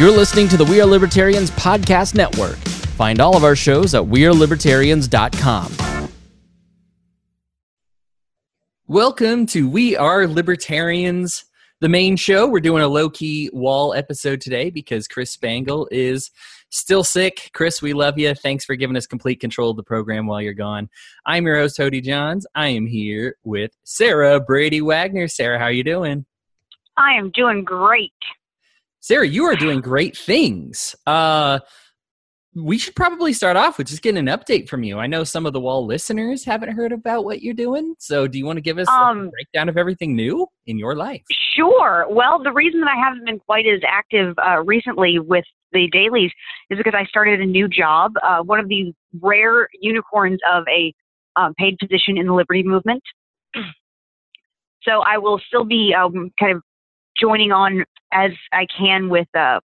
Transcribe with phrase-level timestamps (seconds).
[0.00, 2.56] You're listening to the We Are Libertarians Podcast Network.
[2.96, 6.08] Find all of our shows at WeareLibertarians.com.
[8.86, 11.44] Welcome to We Are Libertarians,
[11.80, 12.48] the main show.
[12.48, 16.30] We're doing a low key wall episode today because Chris Spangle is
[16.70, 17.50] still sick.
[17.52, 18.34] Chris, we love you.
[18.34, 20.88] Thanks for giving us complete control of the program while you're gone.
[21.26, 22.46] I'm your host, Hody Johns.
[22.54, 25.28] I am here with Sarah Brady Wagner.
[25.28, 26.24] Sarah, how are you doing?
[26.96, 28.14] I am doing great.
[29.00, 30.94] Sarah, you are doing great things.
[31.06, 31.58] Uh,
[32.54, 34.98] we should probably start off with just getting an update from you.
[34.98, 37.94] I know some of the wall listeners haven't heard about what you're doing.
[37.98, 40.96] So, do you want to give us um, a breakdown of everything new in your
[40.96, 41.22] life?
[41.56, 42.06] Sure.
[42.10, 46.32] Well, the reason that I haven't been quite as active uh, recently with the dailies
[46.68, 50.92] is because I started a new job, uh, one of these rare unicorns of a
[51.36, 53.02] um, paid position in the liberty movement.
[54.82, 56.62] So I will still be um, kind of
[57.18, 59.60] joining on as I can with uh,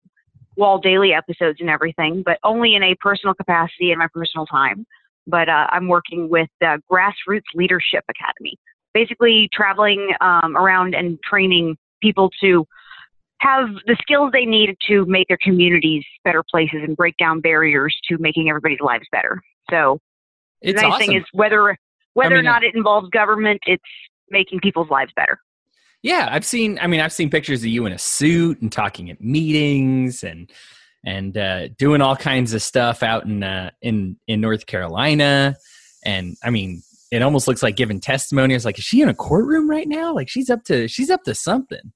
[0.55, 4.85] WAL Daily episodes and everything, but only in a personal capacity in my personal time.
[5.27, 8.57] But uh, I'm working with the Grassroots Leadership Academy,
[8.93, 12.65] basically traveling um, around and training people to
[13.39, 17.95] have the skills they need to make their communities better places and break down barriers
[18.07, 19.41] to making everybody's lives better.
[19.69, 19.99] So
[20.61, 21.07] it's the nice awesome.
[21.07, 21.77] thing is whether
[22.13, 23.83] whether I mean, or not it involves government, it's
[24.29, 25.39] making people's lives better.
[26.05, 26.77] Yeah, I've seen.
[26.79, 30.51] I mean, I've seen pictures of you in a suit and talking at meetings and
[31.03, 35.55] and uh, doing all kinds of stuff out in uh, in in North Carolina.
[36.05, 38.53] And I mean, it almost looks like giving testimony.
[38.53, 40.13] It's like, is she in a courtroom right now?
[40.13, 41.91] Like she's up to she's up to something.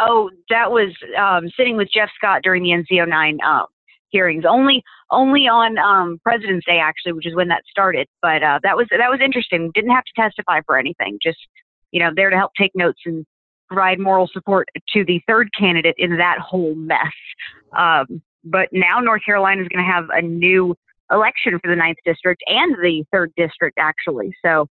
[0.00, 3.66] Oh, that was um, sitting with Jeff Scott during the NC09 uh,
[4.08, 4.46] hearings.
[4.48, 8.08] Only only on um, President's Day, actually, which is when that started.
[8.20, 9.70] But uh, that was that was interesting.
[9.74, 11.20] Didn't have to testify for anything.
[11.22, 11.38] Just
[11.92, 13.24] you know, there to help take notes and
[13.68, 16.98] provide moral support to the third candidate in that whole mess.
[17.76, 20.74] Um, but now North Carolina is going to have a new
[21.10, 24.34] election for the ninth district and the third district, actually.
[24.44, 24.68] So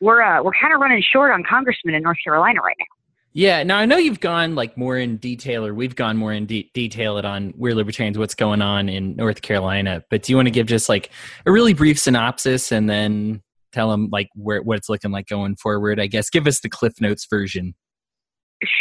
[0.00, 2.86] we're uh, we're kind of running short on congressmen in North Carolina right now.
[3.34, 6.44] Yeah, now I know you've gone like more in detail, or we've gone more in
[6.44, 10.04] de- detail it on We're Libertarians, what's going on in North Carolina.
[10.10, 11.10] But do you want to give just like
[11.46, 15.56] a really brief synopsis, and then tell them like where what it's looking like going
[15.56, 16.00] forward.
[16.00, 17.74] I guess give us the Cliff Notes version.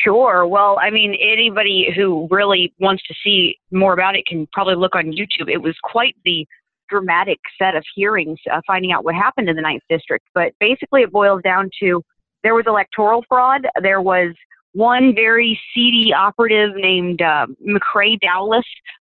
[0.03, 0.46] Sure.
[0.46, 4.96] Well, I mean, anybody who really wants to see more about it can probably look
[4.96, 5.50] on YouTube.
[5.50, 6.46] It was quite the
[6.88, 10.25] dramatic set of hearings uh, finding out what happened in the Ninth District.
[10.35, 12.03] But basically, it boils down to
[12.44, 13.66] there was electoral fraud.
[13.81, 14.35] There was
[14.73, 18.66] one very seedy operative named uh, McCrae Dowless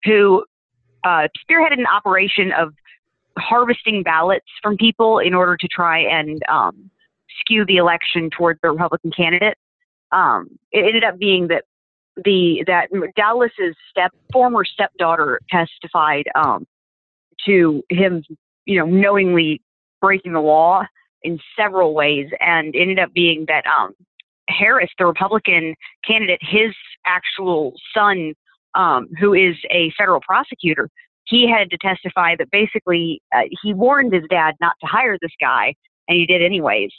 [0.04, 0.44] who
[1.04, 2.72] uh, spearheaded an operation of
[3.38, 6.90] harvesting ballots from people in order to try and um,
[7.40, 9.56] skew the election towards the Republican candidate.
[10.12, 11.64] Um, it ended up being that
[12.24, 16.66] the that Dowless's step former stepdaughter testified um,
[17.46, 18.24] to him,
[18.64, 19.62] you know, knowingly
[20.00, 20.84] breaking the law
[21.22, 23.92] in several ways, and ended up being that um,
[24.48, 25.74] Harris, the Republican
[26.06, 26.74] candidate, his
[27.06, 28.34] actual son,
[28.74, 30.88] um, who is a federal prosecutor,
[31.28, 35.32] he had to testify that basically uh, he warned his dad not to hire this
[35.40, 35.74] guy,
[36.08, 36.90] and he did anyways.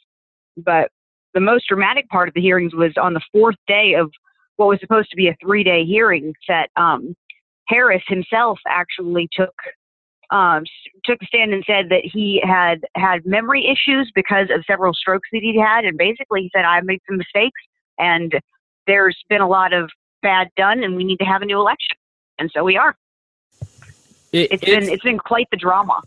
[0.57, 0.89] But
[1.33, 4.11] the most dramatic part of the hearings was on the fourth day of
[4.57, 7.15] what was supposed to be a three day hearing that um,
[7.67, 9.53] Harris himself actually took
[10.31, 10.63] um,
[11.05, 15.27] took a stand and said that he had had memory issues because of several strokes
[15.31, 17.59] that he'd had, and basically he said I made some mistakes
[17.99, 18.33] and
[18.87, 19.89] there's been a lot of
[20.21, 21.97] bad done, and we need to have a new election,
[22.39, 22.95] and so we are.
[24.31, 26.01] It, it's, it's been it's been quite the drama.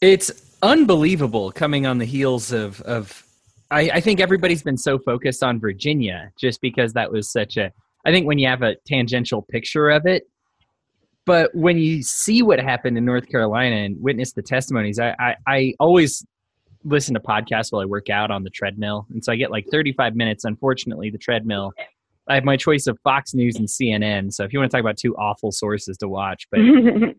[0.00, 0.30] It's
[0.62, 3.24] unbelievable coming on the heels of of.
[3.70, 7.72] I, I think everybody's been so focused on Virginia just because that was such a.
[8.04, 10.24] I think when you have a tangential picture of it,
[11.24, 15.36] but when you see what happened in North Carolina and witness the testimonies, I, I,
[15.46, 16.26] I, always
[16.84, 19.06] listen to podcasts while I work out on the treadmill.
[19.10, 20.44] And so I get like 35 minutes.
[20.44, 21.72] Unfortunately, the treadmill
[22.32, 24.32] I have my choice of Fox News and CNN.
[24.32, 26.60] So if you want to talk about two awful sources to watch, but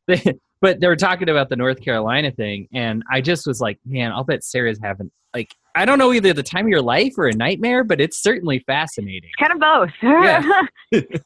[0.08, 0.24] they,
[0.62, 4.12] but they were talking about the North Carolina thing, and I just was like, man,
[4.12, 7.28] I'll bet Sarah's having like I don't know either the time of your life or
[7.28, 9.30] a nightmare, but it's certainly fascinating.
[9.40, 9.90] Kind of both.
[10.02, 10.62] Yeah.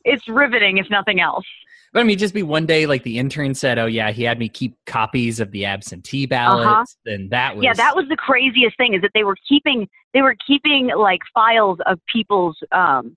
[0.05, 1.45] it's riveting, if nothing else.
[1.93, 4.37] But I mean, just be one day like the intern said, "Oh yeah, he had
[4.37, 7.13] me keep copies of the absentee ballots," uh-huh.
[7.13, 10.21] and that was yeah, that was the craziest thing is that they were keeping they
[10.21, 13.15] were keeping like files of people's um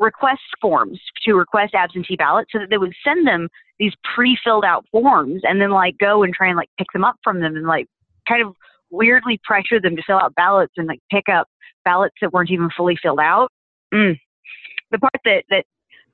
[0.00, 3.48] request forms to request absentee ballots so that they would send them
[3.78, 7.16] these pre-filled out forms and then like go and try and like pick them up
[7.22, 7.86] from them and like
[8.26, 8.54] kind of
[8.90, 11.46] weirdly pressure them to fill out ballots and like pick up
[11.84, 13.48] ballots that weren't even fully filled out.
[13.94, 14.18] Mm.
[14.90, 15.64] The part that that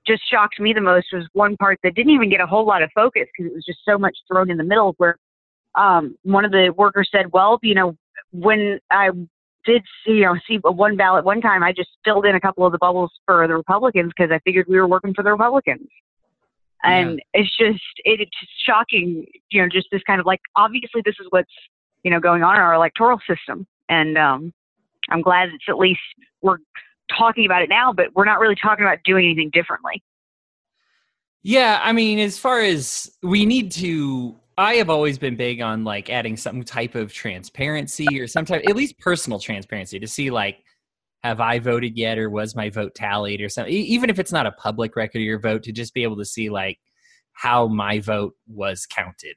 [0.06, 2.82] just shocked me the most was one part that didn't even get a whole lot
[2.82, 5.16] of focus because it was just so much thrown in the middle where
[5.76, 7.96] um, one of the workers said, well, you know,
[8.32, 9.10] when I
[9.66, 12.64] did see, you know, see one ballot one time, I just filled in a couple
[12.64, 15.88] of the bubbles for the Republicans because I figured we were working for the Republicans.
[16.84, 17.40] And yeah.
[17.40, 21.26] it's just, it, it's shocking, you know, just this kind of like, obviously this is
[21.30, 21.52] what's,
[22.04, 23.66] you know, going on in our electoral system.
[23.88, 24.52] And um,
[25.10, 26.00] I'm glad it's at least
[26.42, 26.58] we're
[27.16, 30.02] talking about it now, but we're not really talking about doing anything differently.
[31.42, 35.84] Yeah, I mean, as far as we need to I have always been big on
[35.84, 40.30] like adding some type of transparency or some type, at least personal transparency to see
[40.30, 40.58] like,
[41.22, 43.72] have I voted yet or was my vote tallied or something?
[43.72, 46.24] Even if it's not a public record of your vote, to just be able to
[46.24, 46.78] see like
[47.32, 49.36] how my vote was counted.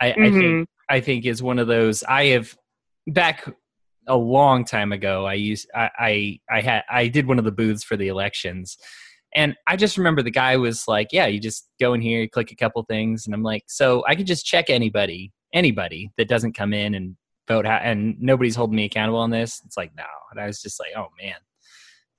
[0.00, 0.22] I, mm-hmm.
[0.22, 2.02] I think I think is one of those.
[2.04, 2.56] I have
[3.06, 3.52] back
[4.06, 5.26] a long time ago.
[5.26, 8.78] I used I, I I had I did one of the booths for the elections
[9.34, 12.28] and I just remember the guy was like, "Yeah, you just go in here, you
[12.28, 16.28] click a couple things," and I'm like, "So I could just check anybody, anybody that
[16.28, 17.16] doesn't come in and
[17.46, 20.60] vote, ha- and nobody's holding me accountable on this." It's like, no, and I was
[20.60, 21.36] just like, "Oh man,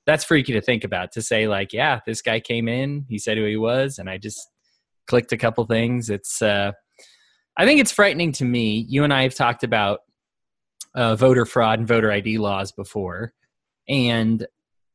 [0.05, 3.37] that's freaky to think about." To say like, "Yeah, this guy came in, he said
[3.37, 4.47] who he was, and I just
[5.07, 6.71] clicked a couple things." It's, uh,
[7.57, 8.85] I think it's frightening to me.
[8.87, 10.01] You and I have talked about
[10.95, 13.33] uh, voter fraud and voter ID laws before,
[13.89, 14.45] and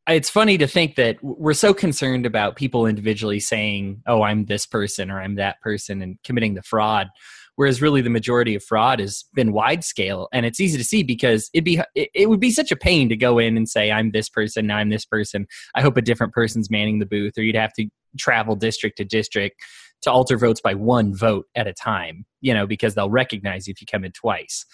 [0.09, 4.67] it's funny to think that we're so concerned about people individually saying, "Oh, I'm this
[4.67, 7.09] person" or "I'm that person" and committing the fraud,
[7.57, 11.03] whereas really the majority of fraud has been wide scale, and it's easy to see
[11.03, 13.91] because it'd be it, it would be such a pain to go in and say,
[13.91, 17.37] "I'm this person, now I'm this person." I hope a different person's manning the booth,
[17.37, 17.89] or you'd have to
[18.19, 19.57] travel district to district
[20.03, 23.73] to alter votes by one vote at a time, you know, because they'll recognize you
[23.73, 24.65] if you come in twice.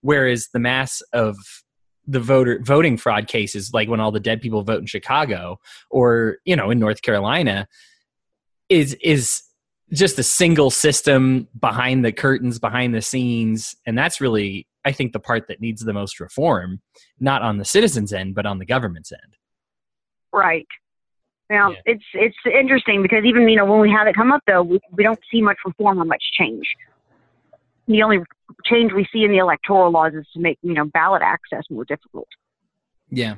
[0.00, 1.36] Whereas the mass of
[2.06, 5.58] the voter voting fraud cases like when all the dead people vote in chicago
[5.90, 7.68] or you know in north carolina
[8.68, 9.42] is is
[9.92, 13.76] just a single system behind the curtains behind the scenes.
[13.86, 16.80] And that's really i think the part that needs the most reform
[17.20, 19.36] not on the citizens end but on the government's end.
[20.32, 20.66] Right.
[21.50, 21.76] Now yeah.
[21.84, 24.80] it's it's interesting because even you know when we have it come up though we,
[24.92, 26.64] we don't see much reform or much change.
[27.88, 28.20] The only
[28.64, 31.84] change we see in the electoral laws is to make you know ballot access more
[31.84, 32.28] difficult.
[33.10, 33.36] Yeah.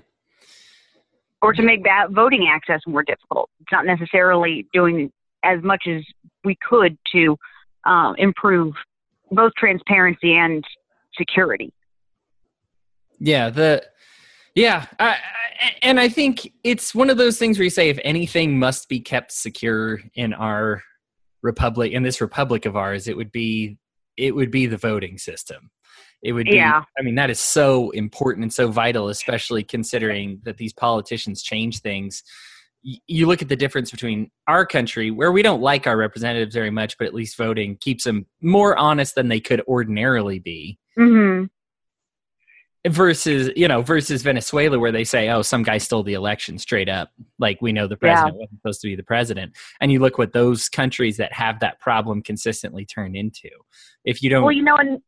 [1.42, 3.50] Or to make that voting access more difficult.
[3.60, 5.12] It's not necessarily doing
[5.44, 6.02] as much as
[6.42, 7.36] we could to
[7.84, 8.74] uh, improve
[9.30, 10.64] both transparency and
[11.18, 11.72] security.
[13.18, 13.84] Yeah, the
[14.54, 15.16] yeah, I, I,
[15.82, 19.00] and I think it's one of those things where you say if anything must be
[19.00, 20.82] kept secure in our
[21.42, 23.78] republic in this republic of ours, it would be
[24.16, 25.70] it would be the voting system.
[26.22, 26.82] It would be, yeah.
[26.98, 31.80] I mean, that is so important and so vital, especially considering that these politicians change
[31.80, 32.22] things.
[32.82, 36.70] You look at the difference between our country, where we don't like our representatives very
[36.70, 40.78] much, but at least voting keeps them more honest than they could ordinarily be.
[40.98, 41.44] Mm-hmm
[42.88, 46.88] versus you know versus venezuela where they say oh some guy stole the election straight
[46.88, 48.40] up like we know the president yeah.
[48.40, 51.80] wasn't supposed to be the president and you look what those countries that have that
[51.80, 53.48] problem consistently turn into
[54.04, 55.00] if you don't well you know and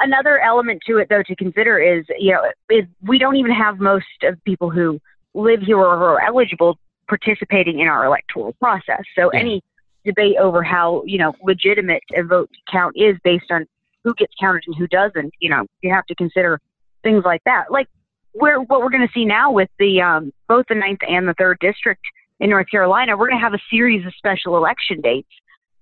[0.00, 3.78] another element to it though to consider is you know is we don't even have
[3.78, 5.00] most of people who
[5.32, 6.78] live here or are eligible
[7.08, 9.40] participating in our electoral process so yeah.
[9.40, 9.62] any
[10.04, 13.64] debate over how you know legitimate a vote count is based on
[14.02, 16.60] who gets counted and who doesn't you know you have to consider
[17.04, 17.70] things like that.
[17.70, 17.86] Like
[18.32, 21.34] where what we're going to see now with the um, both the ninth and the
[21.34, 22.02] third district
[22.40, 25.28] in North Carolina, we're going to have a series of special election dates.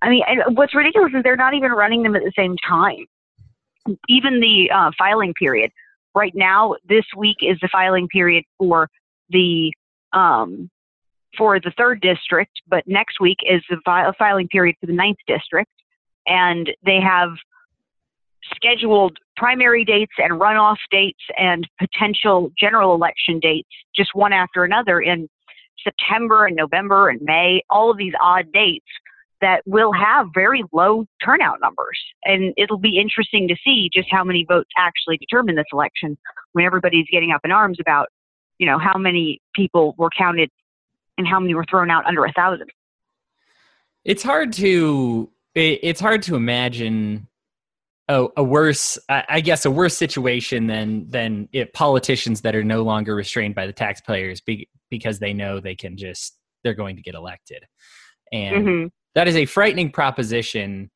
[0.03, 3.07] I mean, what's ridiculous is they're not even running them at the same time.
[4.09, 5.71] Even the uh, filing period.
[6.15, 8.91] Right now, this week is the filing period for
[9.31, 9.73] the
[10.13, 10.69] um,
[11.39, 15.17] for the third district, but next week is the fi- filing period for the ninth
[15.27, 15.71] district,
[16.27, 17.31] and they have
[18.55, 25.01] scheduled primary dates and runoff dates and potential general election dates just one after another
[25.01, 25.29] in
[25.83, 28.87] September and November and May, all of these odd dates
[29.41, 31.99] that will have very low turnout numbers.
[32.25, 36.17] And it'll be interesting to see just how many votes actually determine this election
[36.53, 38.09] when everybody's getting up in arms about,
[38.59, 40.49] you know, how many people were counted
[41.19, 42.71] and how many were thrown out under a thousand.
[44.05, 47.29] It's hard to it's hard to imagine
[48.13, 52.83] a, a worse, I guess, a worse situation than than if politicians that are no
[52.83, 57.03] longer restrained by the taxpayers be, because they know they can just they're going to
[57.03, 57.65] get elected,
[58.33, 58.87] and mm-hmm.
[59.15, 60.91] that is a frightening proposition.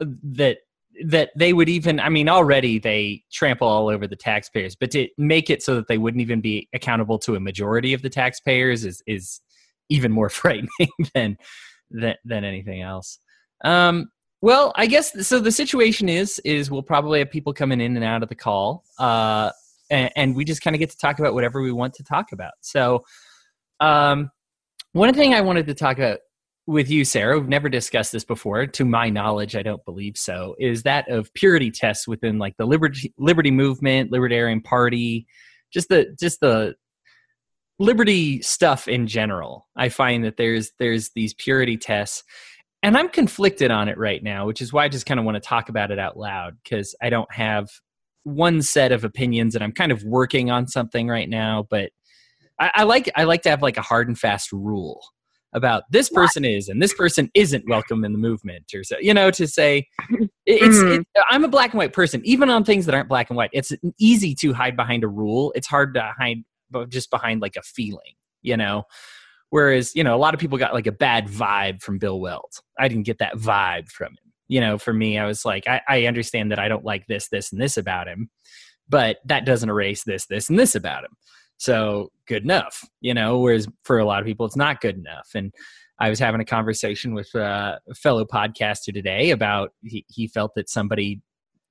[0.00, 0.58] That
[1.04, 5.06] that they would even i mean already they trample all over the taxpayers but to
[5.16, 8.84] make it so that they wouldn't even be accountable to a majority of the taxpayers
[8.84, 9.40] is is
[9.88, 10.68] even more frightening
[11.14, 11.36] than
[11.90, 13.18] than, than anything else.
[13.64, 15.40] Um, well, I guess so.
[15.40, 18.84] The situation is is we'll probably have people coming in and out of the call,
[18.98, 19.50] uh,
[19.90, 22.32] and, and we just kind of get to talk about whatever we want to talk
[22.32, 22.52] about.
[22.60, 23.04] So,
[23.80, 24.30] um,
[24.92, 26.20] one thing I wanted to talk about
[26.66, 28.66] with you, Sarah, we've never discussed this before.
[28.66, 30.54] To my knowledge, I don't believe so.
[30.60, 35.26] Is that of purity tests within like the liberty liberty movement, libertarian party,
[35.72, 36.76] just the just the
[37.78, 39.66] liberty stuff in general.
[39.76, 42.22] I find that there's there's these purity tests
[42.82, 45.36] and I'm conflicted on it right now, which is why I just kind of want
[45.36, 47.68] to talk about it out loud because I don't have
[48.24, 51.66] one set of opinions and I'm kind of working on something right now.
[51.68, 51.90] But
[52.58, 55.00] I, I like I like to have like a hard and fast rule
[55.54, 56.50] about this person what?
[56.50, 59.86] is and this person isn't welcome in the movement or so you know to say
[60.46, 61.00] it's, mm-hmm.
[61.30, 63.72] i'm a black and white person even on things that aren't black and white it's
[63.98, 66.44] easy to hide behind a rule it's hard to hide
[66.88, 68.84] just behind like a feeling you know
[69.50, 72.52] Whereas, you know, a lot of people got like a bad vibe from Bill Weld.
[72.78, 74.32] I didn't get that vibe from him.
[74.46, 77.28] You know, for me, I was like, I, I understand that I don't like this,
[77.28, 78.30] this, and this about him,
[78.88, 81.16] but that doesn't erase this, this, and this about him.
[81.58, 85.30] So good enough, you know, whereas for a lot of people, it's not good enough.
[85.34, 85.52] And
[85.98, 90.70] I was having a conversation with a fellow podcaster today about he, he felt that
[90.70, 91.20] somebody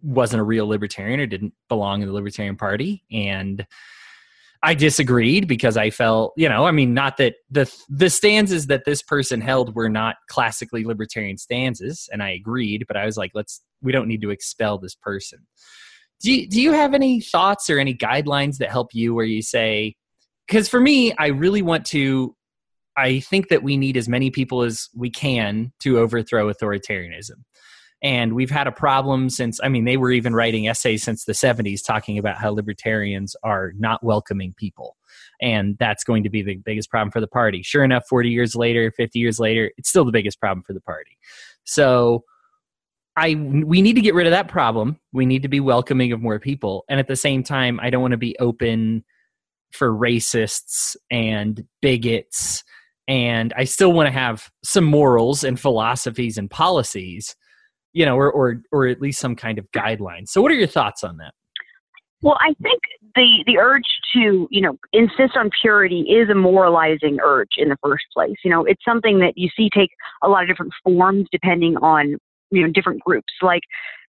[0.02, 3.04] wasn't a real libertarian or didn't belong in the Libertarian Party.
[3.12, 3.66] And
[4.64, 8.86] I disagreed because I felt, you know, I mean, not that the the stanzas that
[8.86, 13.32] this person held were not classically libertarian stanzas, and I agreed, but I was like,
[13.34, 15.40] let's we don't need to expel this person.
[16.22, 19.44] Do you, do you have any thoughts or any guidelines that help you where you
[19.44, 19.96] say
[20.48, 22.36] because for me, I really want to
[22.96, 27.44] I think that we need as many people as we can to overthrow authoritarianism
[28.02, 31.34] and we've had a problem since i mean they were even writing essays since the
[31.34, 34.96] 70s talking about how libertarians are not welcoming people
[35.42, 38.56] and that's going to be the biggest problem for the party sure enough 40 years
[38.56, 41.18] later 50 years later it's still the biggest problem for the party
[41.64, 42.24] so
[43.18, 45.00] I we need to get rid of that problem.
[45.12, 48.04] We need to be welcoming of more people, and at the same time, I don't
[48.04, 49.04] want to be open
[49.72, 52.64] for racists and bigots.
[53.08, 57.36] And I still want to have some morals and philosophies and policies,
[57.98, 60.28] you know, or or or at least some kind of guidelines.
[60.28, 61.34] So, what are your thoughts on that?
[62.22, 62.80] Well, I think
[63.16, 67.78] the the urge to you know insist on purity is a moralizing urge in the
[67.84, 68.36] first place.
[68.44, 69.90] You know, it's something that you see take
[70.22, 72.18] a lot of different forms depending on
[72.52, 73.34] you know different groups.
[73.42, 73.64] Like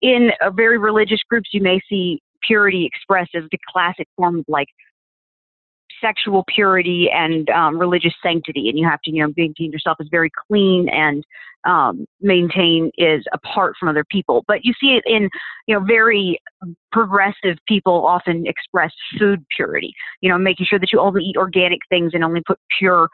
[0.02, 4.68] in very religious groups, you may see purity expressed as the classic form of like
[6.00, 10.06] sexual purity and um, religious sanctity, and you have to, you know, maintain yourself as
[10.10, 11.24] very clean and
[11.64, 14.44] um, maintain is apart from other people.
[14.46, 15.28] But you see it in,
[15.66, 16.40] you know, very
[16.92, 19.92] progressive people often express food purity.
[20.20, 23.08] You know, making sure that you only eat organic things and only put pure,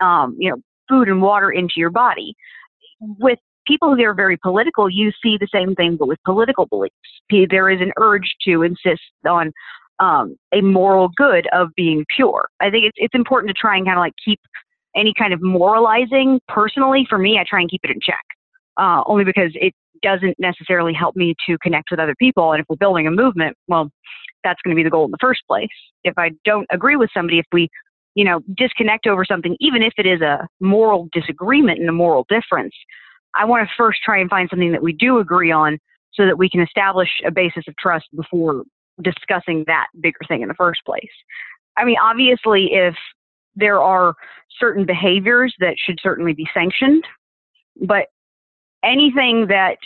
[0.00, 0.56] um, you know,
[0.88, 2.34] food and water into your body.
[3.00, 6.94] With people who are very political, you see the same thing, but with political beliefs.
[7.30, 9.52] There is an urge to insist on
[10.00, 12.48] um, a moral good of being pure.
[12.60, 14.40] I think it's it's important to try and kind of like keep
[14.96, 16.40] any kind of moralizing.
[16.48, 18.24] Personally, for me, I try and keep it in check,
[18.76, 19.72] uh, only because it
[20.02, 22.52] doesn't necessarily help me to connect with other people.
[22.52, 23.90] And if we're building a movement, well,
[24.42, 25.68] that's going to be the goal in the first place.
[26.04, 27.68] If I don't agree with somebody, if we
[28.14, 32.26] you know disconnect over something, even if it is a moral disagreement and a moral
[32.28, 32.74] difference,
[33.36, 35.78] I want to first try and find something that we do agree on
[36.12, 38.62] so that we can establish a basis of trust before
[39.02, 41.10] discussing that bigger thing in the first place.
[41.76, 42.94] I mean, obviously, if
[43.56, 44.14] there are
[44.58, 47.04] certain behaviors that should certainly be sanctioned,
[47.80, 48.06] but
[48.84, 49.78] anything that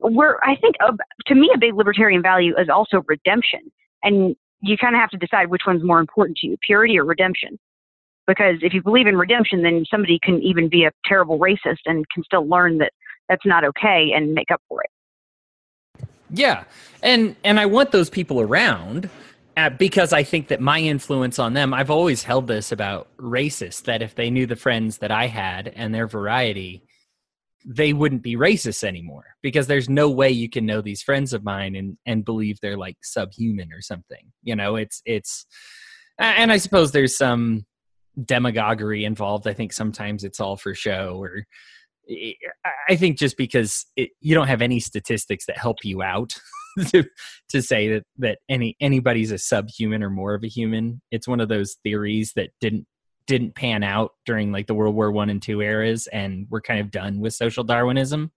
[0.00, 0.92] we're, I think, uh,
[1.26, 3.60] to me, a big libertarian value is also redemption.
[4.02, 7.04] And you kind of have to decide which one's more important to you purity or
[7.04, 7.58] redemption.
[8.26, 12.08] Because if you believe in redemption, then somebody can even be a terrible racist and
[12.08, 12.92] can still learn that
[13.28, 14.90] that's not okay and make up for it.
[16.36, 16.64] Yeah,
[17.02, 19.08] and and I want those people around
[19.56, 21.72] uh, because I think that my influence on them.
[21.72, 25.68] I've always held this about racists that if they knew the friends that I had
[25.68, 26.84] and their variety,
[27.64, 31.44] they wouldn't be racist anymore because there's no way you can know these friends of
[31.44, 34.32] mine and and believe they're like subhuman or something.
[34.42, 35.46] You know, it's it's
[36.18, 37.64] and I suppose there's some
[38.22, 39.46] demagoguery involved.
[39.46, 41.46] I think sometimes it's all for show or
[42.88, 46.34] I think just because it, you don't have any statistics that help you out
[46.88, 47.04] to,
[47.50, 51.00] to say that, that any anybody's a subhuman or more of a human.
[51.10, 52.86] It's one of those theories that didn't
[53.26, 56.80] didn't pan out during like the World War One and two eras, and we're kind
[56.80, 58.32] of done with social Darwinism.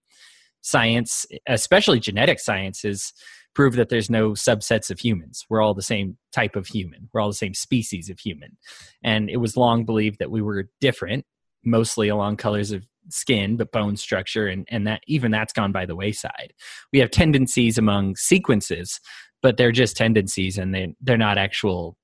[0.61, 3.13] Science, especially genetic sciences,
[3.53, 5.45] prove that there's no subsets of humans.
[5.49, 7.09] We're all the same type of human.
[7.13, 8.57] We're all the same species of human,
[9.03, 11.25] and it was long believed that we were different
[11.67, 15.85] mostly along colors of skin but bone structure and and that even that's gone by
[15.85, 16.53] the wayside.
[16.91, 18.99] We have tendencies among sequences
[19.41, 21.97] but they're just tendencies and they they're not actual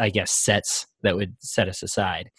[0.00, 2.30] i guess sets that would set us aside.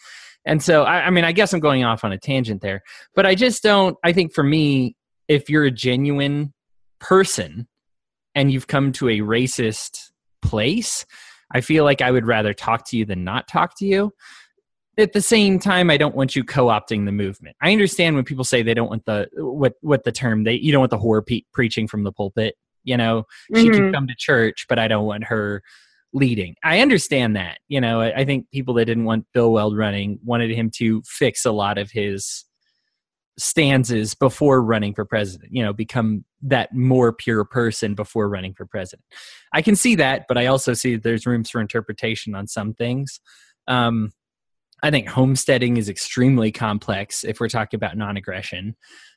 [0.46, 2.82] And so I, I mean i guess i'm going off on a tangent there
[3.14, 6.52] but i just don't i think for me if you're a genuine
[7.00, 7.66] person
[8.34, 10.10] and you've come to a racist
[10.42, 11.06] place
[11.52, 14.12] i feel like i would rather talk to you than not talk to you
[14.98, 17.56] at the same time i don't want you co-opting the movement.
[17.60, 20.72] I understand when people say they don't want the what what the term they you
[20.72, 23.24] don't want the whore pe- preaching from the pulpit you know?
[23.54, 23.72] She mm-hmm.
[23.72, 25.62] can come to church but i don't want her
[26.12, 26.54] leading.
[26.62, 28.00] I understand that you know?
[28.00, 31.52] I, I think people that didn't want bill weld running wanted him to fix a
[31.52, 32.44] lot of his
[33.36, 38.64] stanzas before running for president you know become that more pure person before running for
[38.64, 39.04] president.
[39.52, 42.74] I can see that but i also see that there's rooms for interpretation on some
[42.74, 43.20] things.
[43.66, 44.12] Um,
[44.84, 48.76] I think homesteading is extremely complex if we're talking about non aggression.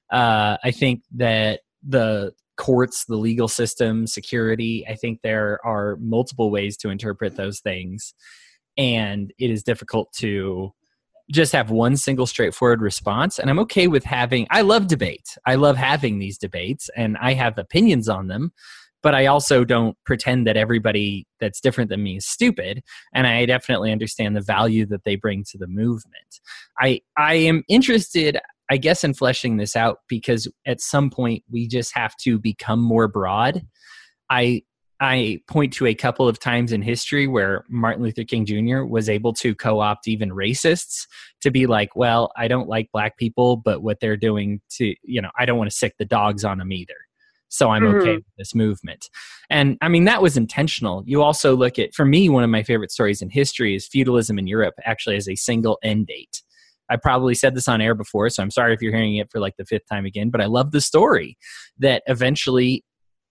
[0.10, 6.52] Uh, I think that the courts, the legal system, security, I think there are multiple
[6.52, 8.14] ways to interpret those things.
[8.78, 10.72] And it is difficult to
[11.32, 13.38] just have one single straightforward response.
[13.38, 15.38] And I'm okay with having, I love debate.
[15.46, 18.54] I love having these debates and I have opinions on them
[19.08, 22.84] but I also don't pretend that everybody that's different than me is stupid.
[23.14, 26.42] And I definitely understand the value that they bring to the movement.
[26.78, 28.38] I I am interested,
[28.70, 32.82] I guess, in fleshing this out because at some point we just have to become
[32.82, 33.66] more broad.
[34.30, 34.64] I
[35.00, 38.84] I point to a couple of times in history where Martin Luther King Jr.
[38.84, 41.08] was able to co opt even racists
[41.44, 45.22] to be like, well, I don't like black people, but what they're doing to, you
[45.22, 47.07] know, I don't want to sick the dogs on them either
[47.50, 47.98] so I'm mm-hmm.
[48.00, 49.10] okay with this movement.
[49.50, 51.04] And I mean, that was intentional.
[51.06, 54.38] You also look at, for me, one of my favorite stories in history is feudalism
[54.38, 56.44] in Europe actually has a single end date.
[56.90, 59.40] I probably said this on air before, so I'm sorry if you're hearing it for
[59.40, 61.38] like the fifth time again, but I love the story
[61.80, 62.84] that eventually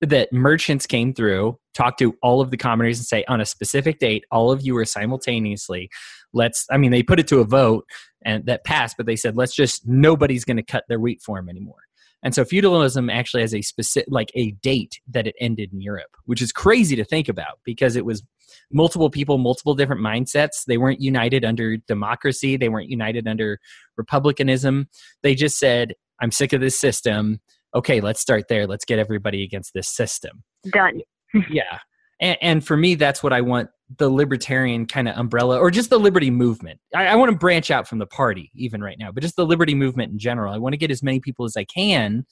[0.03, 3.99] that merchants came through, talked to all of the commoners and say on a specific
[3.99, 5.89] date, all of you are simultaneously,
[6.35, 7.87] let's I mean they put it to a vote
[8.25, 11.49] and that passed, but they said let's just nobody's gonna cut their wheat for them
[11.49, 11.86] anymore.
[12.27, 16.17] And so feudalism actually has a specific, like a date that it ended in Europe,
[16.25, 18.25] which is crazy to think about because it was
[18.73, 20.65] multiple people, multiple different mindsets.
[20.67, 23.61] They weren't united under democracy, they weren't united under
[23.97, 24.89] republicanism.
[25.23, 27.39] They just said, I'm sick of this system.
[27.77, 28.67] Okay, let's start there.
[28.67, 30.43] Let's get everybody against this system.
[30.73, 31.03] Done.
[31.49, 31.79] yeah.
[32.21, 35.91] And, and, for me, that's what I want the libertarian kind of umbrella or just
[35.91, 36.81] the liberty movement.
[36.95, 39.47] I, I want to branch out from the party even right now, but just the
[39.47, 40.53] liberty movement in general.
[40.53, 42.27] I want to get as many people as I can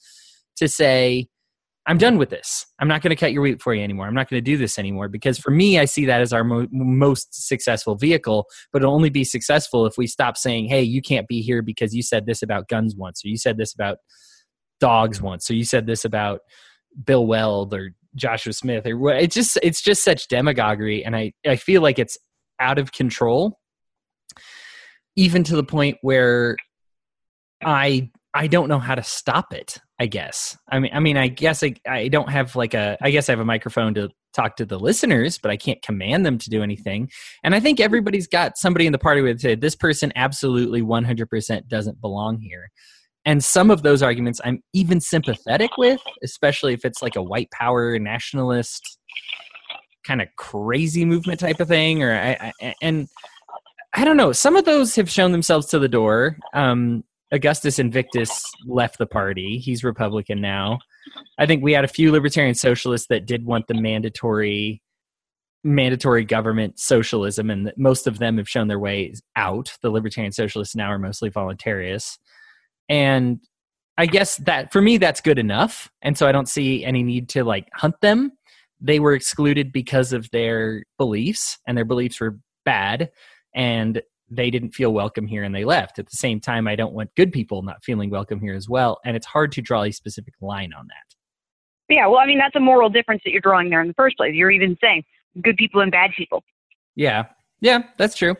[0.57, 1.27] to say,
[1.87, 2.65] I'm done with this.
[2.79, 4.07] I'm not going to cut your wheat for you anymore.
[4.07, 6.43] I'm not going to do this anymore because for me, I see that as our
[6.43, 11.01] mo- most successful vehicle, but it'll only be successful if we stop saying, hey, you
[11.01, 13.99] can't be here because you said this about guns once, or you said this about
[14.79, 16.39] dogs once, or you said this about
[17.05, 19.17] Bill Weld or Joshua Smith or what.
[19.17, 22.17] It's just it's just such demagoguery, and I I feel like it's
[22.59, 23.59] out of control,
[25.15, 26.57] even to the point where
[27.63, 29.77] I I don't know how to stop it.
[29.97, 30.57] I guess.
[30.69, 32.97] I mean, I mean, I guess I, I don't have like a.
[33.01, 36.25] I guess I have a microphone to talk to the listeners, but I can't command
[36.25, 37.09] them to do anything.
[37.43, 41.67] And I think everybody's got somebody in the party with say this person absolutely 100%
[41.69, 42.69] doesn't belong here.
[43.25, 47.49] And some of those arguments I'm even sympathetic with, especially if it's like a white
[47.51, 48.99] power nationalist
[50.05, 52.03] kind of crazy movement type of thing.
[52.03, 53.07] Or I, I, and
[53.93, 54.31] I don't know.
[54.31, 56.37] Some of those have shown themselves to the door.
[56.53, 59.57] Um, Augustus Invictus left the party.
[59.57, 60.79] He's Republican now.
[61.37, 64.81] I think we had a few libertarian socialists that did want the mandatory
[65.63, 69.75] mandatory government socialism and most of them have shown their ways out.
[69.81, 72.19] The libertarian socialists now are mostly voluntarists
[72.89, 73.39] and
[73.97, 75.89] i guess that for me that's good enough.
[76.01, 78.31] And so i don't see any need to like hunt them.
[78.81, 83.09] They were excluded because of their beliefs and their beliefs were bad
[83.55, 85.99] and they didn't feel welcome here and they left.
[85.99, 88.99] At the same time i don't want good people not feeling welcome here as well
[89.05, 91.95] and it's hard to draw a specific line on that.
[91.95, 94.17] Yeah well i mean that's a moral difference that you're drawing there in the first
[94.17, 94.33] place.
[94.35, 95.03] You're even saying
[95.41, 96.43] good people and bad people.
[96.95, 97.25] Yeah
[97.61, 98.35] yeah, that's true.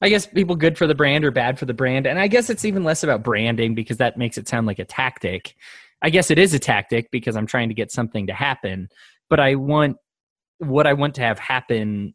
[0.00, 2.06] I guess people good for the brand or bad for the brand.
[2.06, 4.84] And I guess it's even less about branding because that makes it sound like a
[4.84, 5.56] tactic.
[6.02, 8.88] I guess it is a tactic because I'm trying to get something to happen.
[9.28, 9.96] But I want
[10.58, 12.14] what I want to have happen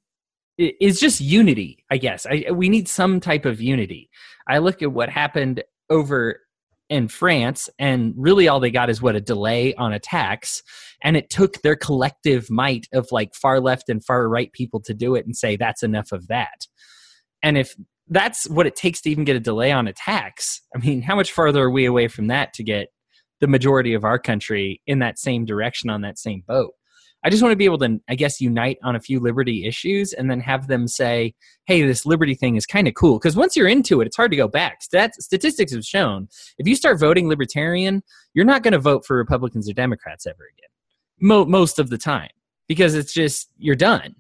[0.58, 2.26] is just unity, I guess.
[2.26, 4.10] I, we need some type of unity.
[4.48, 6.40] I look at what happened over
[6.90, 10.62] in France, and really all they got is what a delay on a tax.
[11.02, 14.94] And it took their collective might of like far left and far right people to
[14.94, 16.68] do it and say that's enough of that.
[17.42, 17.76] And if
[18.08, 20.62] that's what it takes to even get a delay on a tax.
[20.76, 22.90] I mean, how much farther are we away from that to get
[23.42, 26.74] the majority of our country in that same direction on that same boat?
[27.26, 30.14] I just want to be able to, I guess, unite on a few liberty issues
[30.14, 31.34] and then have them say,
[31.66, 33.18] hey, this liberty thing is kind of cool.
[33.18, 34.84] Because once you're into it, it's hard to go back.
[34.84, 36.28] Stat- statistics have shown
[36.60, 38.04] if you start voting libertarian,
[38.36, 40.70] you're not going to vote for Republicans or Democrats ever again,
[41.20, 42.30] Mo- most of the time,
[42.68, 44.16] because it's just, you're done.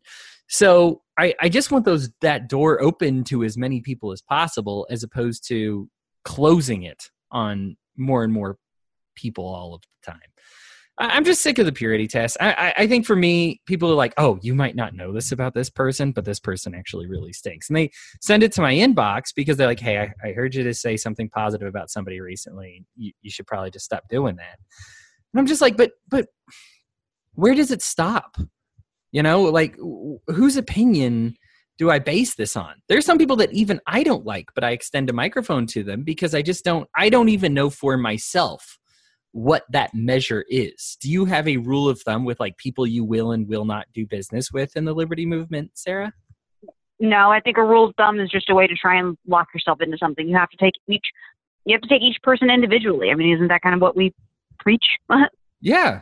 [0.47, 4.87] So I, I just want those that door open to as many people as possible
[4.89, 5.87] as opposed to
[6.23, 8.57] closing it on more and more
[9.15, 10.19] people all of the time.
[10.97, 12.37] I'm just sick of the purity test.
[12.39, 15.33] I, I, I, think for me, people are like, oh, you might not know this
[15.33, 17.69] about this person, but this person actually really stinks.
[17.69, 20.63] And they send it to my inbox because they're like, hey, I, I heard you
[20.63, 22.85] to say something positive about somebody recently.
[22.95, 24.57] You, you should probably just stop doing that.
[25.33, 26.27] And I'm just like, but, but
[27.33, 28.37] where does it stop?
[29.11, 29.75] You know, like
[30.27, 31.35] whose opinion
[31.77, 32.75] do I base this on?
[32.87, 36.03] There's some people that even I don't like, but I extend a microphone to them
[36.03, 38.77] because I just don't, I don't even know for myself
[39.35, 40.95] what that measure is.
[41.01, 43.85] Do you have a rule of thumb with like people you will and will not
[43.93, 46.13] do business with in the liberty movement, Sarah?
[47.01, 49.47] No, I think a rule of thumb is just a way to try and lock
[49.53, 50.25] yourself into something.
[50.25, 51.03] You have to take each
[51.65, 53.09] you have to take each person individually.
[53.11, 54.13] I mean, isn't that kind of what we
[54.59, 54.85] preach?
[55.61, 56.01] yeah.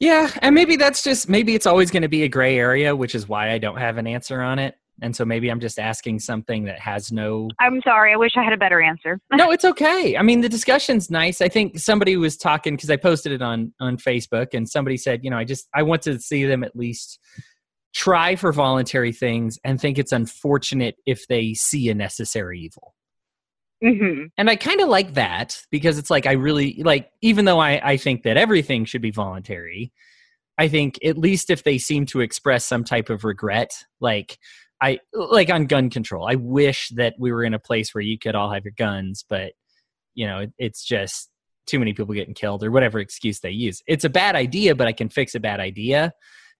[0.00, 3.14] Yeah, and maybe that's just maybe it's always going to be a gray area, which
[3.14, 6.18] is why I don't have an answer on it and so maybe i'm just asking
[6.18, 9.18] something that has no i'm sorry i wish i had a better answer.
[9.32, 10.16] No it's okay.
[10.16, 11.40] I mean the discussion's nice.
[11.40, 15.20] I think somebody was talking because i posted it on on facebook and somebody said
[15.22, 17.18] you know i just i want to see them at least
[17.94, 22.94] try for voluntary things and think it's unfortunate if they see a necessary evil.
[23.84, 24.26] Mm-hmm.
[24.38, 27.80] and i kind of like that because it's like i really like even though i
[27.82, 29.92] i think that everything should be voluntary
[30.58, 34.38] I think at least if they seem to express some type of regret, like
[34.82, 36.26] I like on gun control.
[36.28, 39.24] I wish that we were in a place where you could all have your guns,
[39.28, 39.52] but
[40.14, 41.30] you know, it, it's just
[41.66, 43.80] too many people getting killed or whatever excuse they use.
[43.86, 46.12] It's a bad idea, but I can fix a bad idea.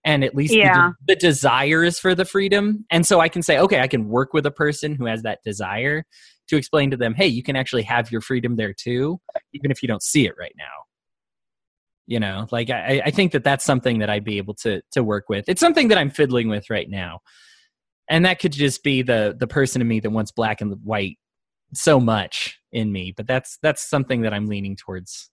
[0.04, 0.90] And at least yeah.
[1.06, 2.84] the, the desire is for the freedom.
[2.90, 5.40] And so I can say, okay, I can work with a person who has that
[5.44, 6.04] desire
[6.48, 9.20] to explain to them, hey, you can actually have your freedom there too,
[9.52, 10.64] even if you don't see it right now
[12.06, 15.04] you know like I, I think that that's something that i'd be able to to
[15.04, 17.20] work with it's something that i'm fiddling with right now
[18.12, 21.18] and that could just be the the person in me that wants black and white
[21.74, 25.30] so much in me but that's that's something that i'm leaning towards.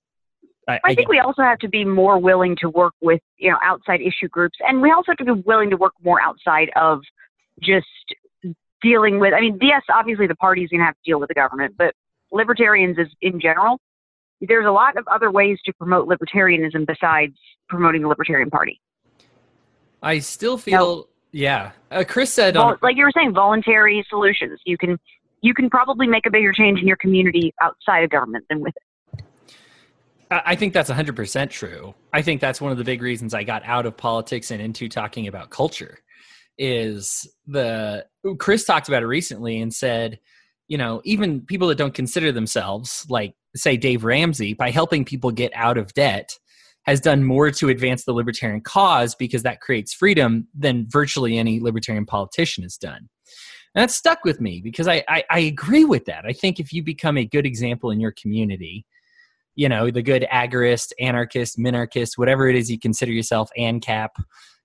[0.67, 3.51] I, I, I think we also have to be more willing to work with you
[3.51, 6.69] know outside issue groups and we also have to be willing to work more outside
[6.75, 7.01] of
[7.61, 7.87] just
[8.81, 11.33] dealing with i mean yes obviously the party's going to have to deal with the
[11.33, 11.93] government but
[12.31, 13.77] libertarians is in general
[14.41, 17.35] there's a lot of other ways to promote libertarianism besides
[17.67, 18.79] promoting the libertarian party.
[20.01, 24.59] I still feel yeah, uh, Chris said, well, like you were saying, voluntary solutions.
[24.65, 24.97] You can
[25.41, 28.73] you can probably make a bigger change in your community outside of government than with
[28.75, 28.83] it.
[30.31, 31.95] I think that's 100% true.
[32.13, 34.87] I think that's one of the big reasons I got out of politics and into
[34.87, 35.99] talking about culture
[36.59, 38.05] is the
[38.37, 40.19] Chris talked about it recently and said,
[40.67, 45.31] you know, even people that don't consider themselves like say Dave Ramsey by helping people
[45.31, 46.37] get out of debt,
[46.83, 51.59] has done more to advance the libertarian cause because that creates freedom than virtually any
[51.59, 53.09] libertarian politician has done.
[53.75, 56.25] And that stuck with me because I, I, I agree with that.
[56.25, 58.85] I think if you become a good example in your community,
[59.55, 64.09] you know, the good agorist, anarchist, minarchist, whatever it is you consider yourself, ANCAP,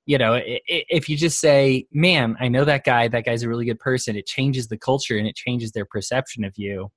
[0.07, 3.65] you know, if you just say, man, I know that guy, that guy's a really
[3.65, 6.91] good person, it changes the culture and it changes their perception of you.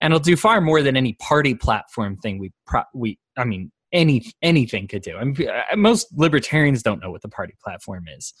[0.00, 3.70] And it'll do far more than any party platform thing we, pro- we I mean,
[3.92, 5.16] any anything could do.
[5.16, 8.34] I mean, uh, most libertarians don't know what the party platform is.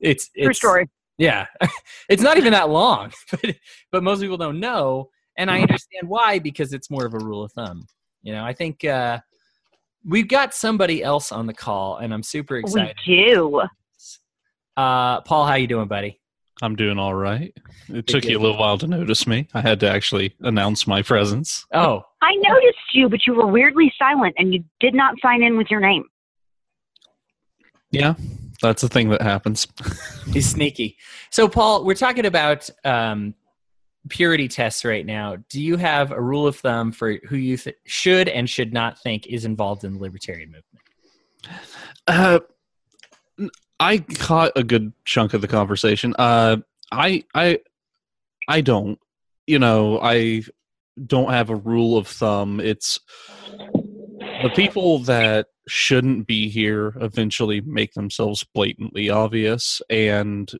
[0.00, 0.88] It's it's True story.
[1.18, 1.46] Yeah,
[2.08, 3.56] it's not even that long, but
[3.92, 7.44] but most people don't know, and I understand why because it's more of a rule
[7.44, 7.86] of thumb.
[8.22, 9.20] You know, I think uh,
[10.04, 12.96] we've got somebody else on the call, and I'm super excited.
[13.06, 13.62] We do.
[14.76, 16.20] Uh, Paul, how you doing, buddy?
[16.62, 17.52] I'm doing all right.
[17.88, 19.48] It took you a little while to notice me.
[19.54, 21.66] I had to actually announce my presence.
[21.72, 22.02] Oh.
[22.24, 25.70] I noticed you, but you were weirdly silent and you did not sign in with
[25.70, 26.04] your name.
[27.90, 28.14] Yeah,
[28.62, 29.66] that's a thing that happens.
[30.32, 30.96] He's sneaky.
[31.30, 33.34] So, Paul, we're talking about um,
[34.08, 35.36] purity tests right now.
[35.50, 38.98] Do you have a rule of thumb for who you th- should and should not
[39.02, 40.82] think is involved in the libertarian movement?
[42.06, 42.40] Uh,
[43.78, 46.14] I caught a good chunk of the conversation.
[46.18, 46.56] Uh,
[46.90, 47.58] I I
[48.48, 48.98] I don't.
[49.46, 50.42] You know, I
[51.06, 52.60] don't have a rule of thumb.
[52.60, 53.00] It's
[54.42, 60.52] the people that shouldn't be here eventually make themselves blatantly obvious and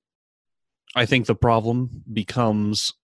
[0.97, 2.95] I think the problem becomes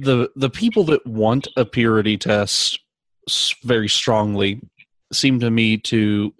[0.00, 2.80] the the people that want a purity test
[3.64, 4.60] very strongly
[5.12, 6.34] seem to me to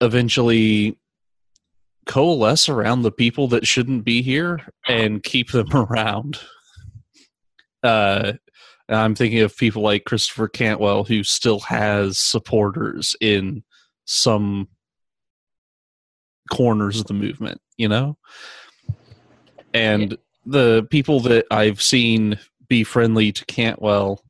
[0.00, 0.98] eventually
[2.06, 6.38] coalesce around the people that shouldn't be here and keep them around.
[7.82, 8.34] Uh,
[8.88, 13.62] I'm thinking of people like Christopher Cantwell, who still has supporters in
[14.04, 14.68] some
[16.50, 18.18] corners of the movement, you know?
[19.72, 24.22] And the people that I've seen be friendly to Cantwell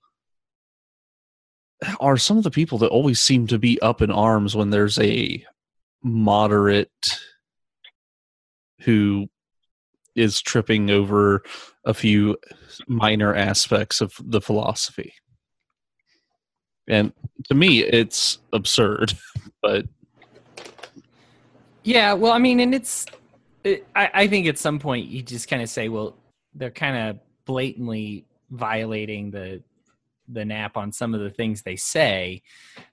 [1.98, 4.98] are some of the people that always seem to be up in arms when there's
[4.98, 5.44] a
[6.02, 7.18] moderate
[8.80, 9.28] who
[10.14, 11.42] is tripping over
[11.84, 12.36] a few
[12.86, 15.14] minor aspects of the philosophy.
[16.88, 17.12] And
[17.48, 19.14] to me, it's absurd,
[19.62, 19.86] but
[21.84, 23.06] Yeah, well, I mean, and it's,
[23.64, 26.16] it, I, I think at some point you just kind of say, well,
[26.54, 29.62] they're kind of blatantly violating the
[30.28, 32.42] the nap on some of the things they say,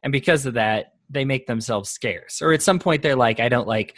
[0.03, 2.41] and because of that, they make themselves scarce.
[2.41, 3.95] Or at some point, they're like, I don't like.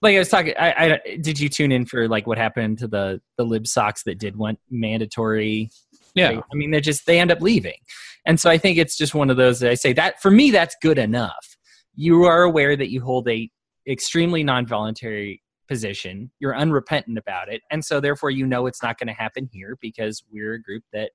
[0.00, 2.88] Like I was talking, I, I did you tune in for like what happened to
[2.88, 5.70] the the lib socks that did want mandatory
[6.18, 7.78] yeah, I mean, they're just they end up leaving,
[8.26, 10.50] and so I think it's just one of those that I say that for me
[10.50, 11.56] that's good enough.
[11.94, 13.50] You are aware that you hold a
[13.86, 16.30] extremely non-voluntary position.
[16.40, 19.76] You're unrepentant about it, and so therefore you know it's not going to happen here
[19.80, 21.12] because we're a group that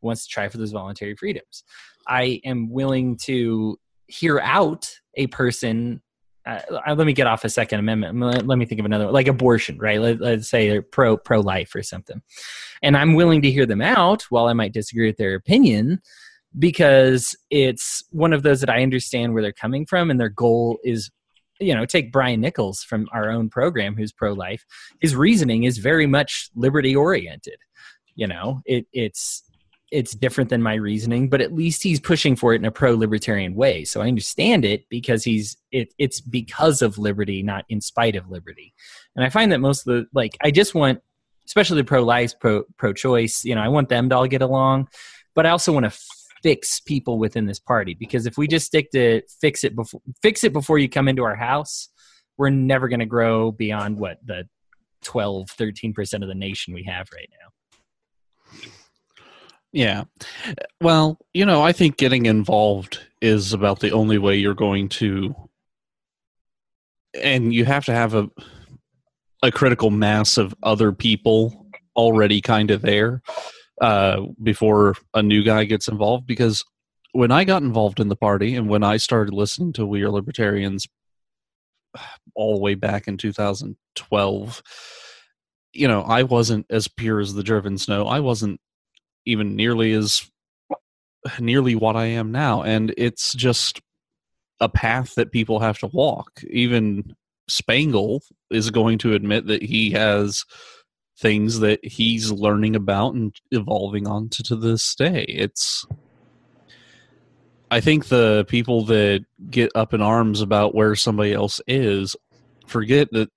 [0.00, 1.64] wants to try for those voluntary freedoms.
[2.06, 6.02] I am willing to hear out a person.
[6.44, 8.46] Uh, let me get off a Second Amendment.
[8.46, 10.00] Let, me think of another, like abortion, right?
[10.00, 12.20] Let, let's say they're pro pro life or something
[12.82, 16.00] and I'm willing to hear them out while I might disagree with their opinion
[16.58, 20.78] because it's one of those that I understand where they're coming from and their goal
[20.84, 21.10] is
[21.60, 24.64] you know take Brian Nichols from our own program who's pro life
[25.00, 27.56] his reasoning is very much liberty oriented
[28.14, 29.44] you know it it's
[29.92, 32.94] it's different than my reasoning but at least he's pushing for it in a pro
[32.94, 37.80] libertarian way so I understand it because he's it it's because of liberty not in
[37.80, 38.74] spite of liberty
[39.14, 41.00] and I find that most of the like I just want
[41.46, 43.44] especially the pro life, pro pro choice.
[43.44, 44.88] You know, I want them to all get along,
[45.34, 45.98] but I also want to
[46.42, 50.42] fix people within this party because if we just stick to fix it before fix
[50.44, 51.88] it before you come into our house,
[52.36, 54.44] we're never going to grow beyond what the
[55.02, 58.68] 12 13% of the nation we have right now.
[59.72, 60.04] Yeah.
[60.80, 65.34] Well, you know, I think getting involved is about the only way you're going to,
[67.20, 68.30] and you have to have a
[69.42, 73.22] a critical mass of other people already kind of there
[73.80, 76.26] uh, before a new guy gets involved.
[76.26, 76.64] Because
[77.12, 80.10] when I got involved in the party and when I started listening to We Are
[80.10, 80.86] Libertarians
[82.34, 84.62] all the way back in 2012,
[85.72, 88.06] you know, I wasn't as pure as the driven snow.
[88.06, 88.60] I wasn't
[89.24, 90.30] even nearly as
[91.38, 92.62] nearly what I am now.
[92.62, 93.80] And it's just
[94.60, 96.42] a path that people have to walk.
[96.48, 97.14] Even
[97.48, 100.44] Spangle is going to admit that he has
[101.18, 105.24] things that he's learning about and evolving on to, to this day.
[105.28, 105.86] It's
[107.70, 112.14] I think the people that get up in arms about where somebody else is
[112.66, 113.30] forget that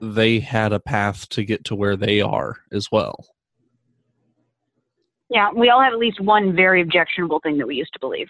[0.00, 3.31] they had a path to get to where they are as well.
[5.32, 8.28] Yeah, we all have at least one very objectionable thing that we used to believe.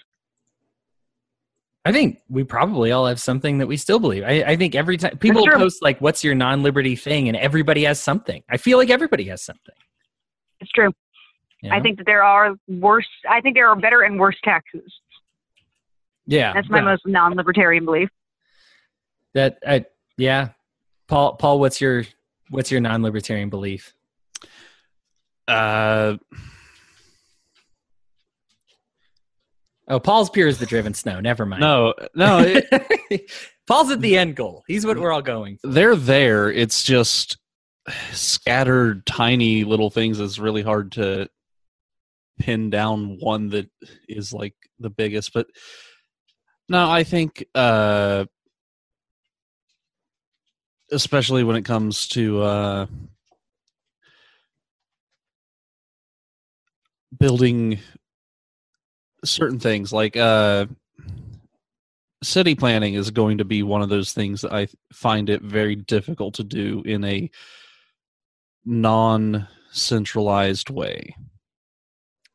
[1.84, 4.22] I think we probably all have something that we still believe.
[4.22, 7.98] I, I think every time people post like, "What's your non-liberty thing?" and everybody has
[7.98, 8.44] something.
[8.48, 9.74] I feel like everybody has something.
[10.60, 10.92] It's true.
[11.60, 13.08] you I think that there are worse.
[13.28, 14.92] I think there are better and worse taxes.
[16.26, 18.10] yeah, That's my well, most non-libertarian belief.
[19.34, 19.86] That I
[20.16, 20.50] yeah,
[21.08, 21.34] Paul.
[21.34, 22.04] Paul, what's your
[22.50, 23.92] what's your non-libertarian belief?
[25.48, 26.16] Uh,
[29.92, 31.20] Oh, Paul's pure as the driven snow.
[31.20, 31.60] Never mind.
[31.60, 33.30] no, no, it,
[33.66, 34.64] Paul's at the end goal.
[34.66, 35.58] He's what we're all going.
[35.58, 35.68] For.
[35.68, 36.50] they're there.
[36.50, 37.36] It's just
[38.12, 40.18] scattered tiny little things.
[40.18, 41.28] It's really hard to
[42.38, 43.68] pin down one that
[44.08, 45.34] is like the biggest.
[45.34, 45.46] But
[46.70, 48.24] no, I think uh
[50.90, 52.86] especially when it comes to uh
[57.18, 57.78] building
[59.24, 60.66] certain things like uh
[62.22, 65.74] city planning is going to be one of those things that I find it very
[65.74, 67.30] difficult to do in a
[68.64, 71.16] non centralized way.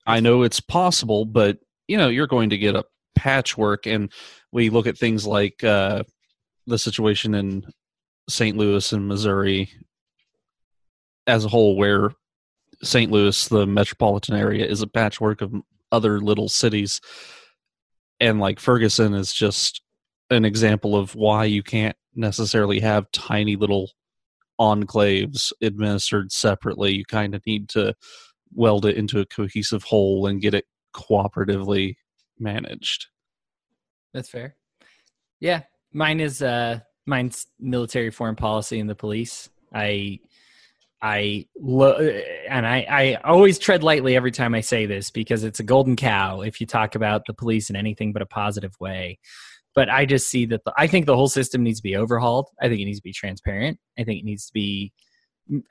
[0.06, 4.12] I know it's possible, but you know, you're going to get a patchwork and
[4.52, 6.04] we look at things like uh
[6.67, 7.65] the situation in
[8.30, 8.58] St.
[8.58, 9.69] Louis and Missouri
[11.28, 12.12] as a whole, where
[12.84, 13.10] St.
[13.10, 15.54] Louis, the metropolitan area, is a patchwork of
[15.91, 17.02] other little cities,
[18.19, 19.82] and like Ferguson is just
[20.30, 23.91] an example of why you can't necessarily have tiny little
[24.60, 26.93] enclaves administered separately.
[26.95, 27.93] You kind of need to
[28.54, 31.95] weld it into a cohesive whole and get it cooperatively
[32.39, 33.08] managed.
[34.13, 34.56] That's fair.
[35.39, 39.50] Yeah, mine is uh mine's military foreign policy and the police.
[39.73, 40.19] I
[41.01, 41.97] I lo-
[42.49, 45.95] and I I always tread lightly every time I say this because it's a golden
[45.95, 49.19] cow if you talk about the police in anything but a positive way.
[49.75, 52.47] But I just see that the, I think the whole system needs to be overhauled.
[52.60, 53.77] I think it needs to be transparent.
[53.99, 54.91] I think it needs to be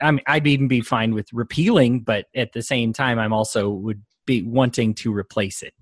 [0.01, 3.69] I mean, I'd even be fine with repealing, but at the same time, I'm also
[3.69, 5.73] would be wanting to replace it.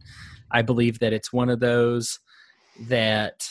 [0.52, 2.20] I believe that it's one of those
[2.88, 3.50] that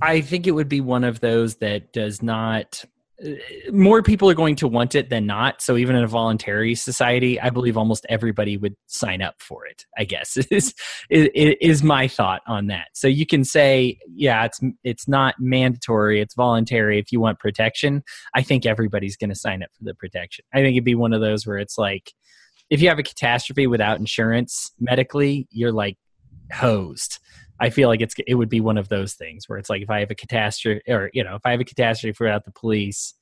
[0.00, 2.84] I think it would be one of those that does not.
[3.70, 5.60] More people are going to want it than not.
[5.60, 9.84] So even in a voluntary society, I believe almost everybody would sign up for it.
[9.98, 10.74] I guess is
[11.10, 12.88] is my thought on that.
[12.94, 16.98] So you can say, yeah, it's it's not mandatory, it's voluntary.
[16.98, 18.02] If you want protection,
[18.34, 20.44] I think everybody's going to sign up for the protection.
[20.54, 22.12] I think it'd be one of those where it's like,
[22.70, 25.98] if you have a catastrophe without insurance medically, you're like
[26.52, 27.18] hosed.
[27.60, 29.90] I feel like it's it would be one of those things where it's like if
[29.90, 33.14] I have a catastrophe or you know if I have a catastrophe without the police,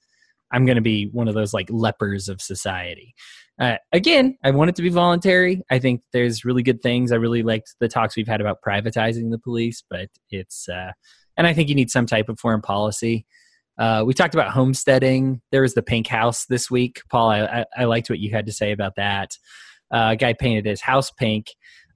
[0.53, 3.15] I'm going to be one of those like lepers of society.
[3.61, 5.63] Uh, again, I want it to be voluntary.
[5.69, 7.11] I think there's really good things.
[7.11, 10.93] I really liked the talks we've had about privatizing the police, but it's uh,
[11.37, 13.27] and I think you need some type of foreign policy.
[13.77, 15.41] Uh, we talked about homesteading.
[15.53, 17.31] There was the pink house this week, Paul.
[17.31, 19.31] I, I, I liked what you had to say about that.
[19.91, 21.47] Uh, guy painted his house pink.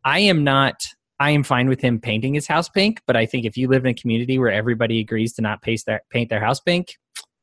[0.05, 0.85] I am not
[1.23, 3.85] I am fine with him painting his house pink, but I think if you live
[3.85, 6.97] in a community where everybody agrees to not paint their paint their house pink,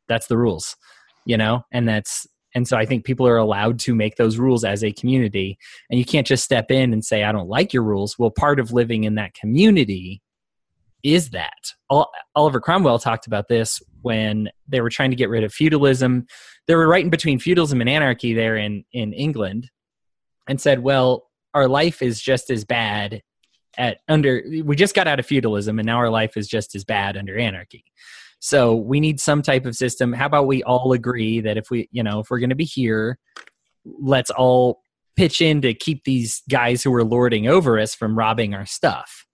[0.10, 0.76] that's the rules,
[1.26, 4.66] you know, and that's and so I think people are allowed to make those rules
[4.66, 5.58] as a community,
[5.90, 8.20] and you can't just step in and say I don't like your rules.
[8.20, 10.22] Well, part of living in that community
[11.02, 11.72] is that
[12.36, 16.28] Oliver Cromwell talked about this when they were trying to get rid of feudalism.
[16.68, 19.70] They were right in between feudalism and anarchy there in in England,
[20.50, 23.22] and said, well, our life is just as bad
[23.80, 26.84] at under we just got out of feudalism and now our life is just as
[26.84, 27.84] bad under anarchy.
[28.42, 30.14] So we need some type of system.
[30.14, 32.66] How about we all agree that if we you know if we're going to be
[32.66, 33.18] here
[33.86, 34.82] let's all
[35.16, 39.26] pitch in to keep these guys who are lording over us from robbing our stuff.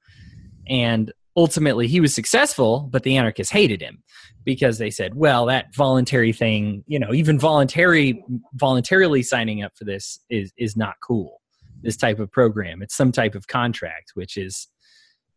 [0.69, 4.01] And ultimately he was successful but the anarchists hated him
[4.45, 9.83] because they said well that voluntary thing you know even voluntary voluntarily signing up for
[9.83, 11.41] this is is not cool
[11.85, 12.81] this type of program.
[12.81, 14.67] It's some type of contract, which is,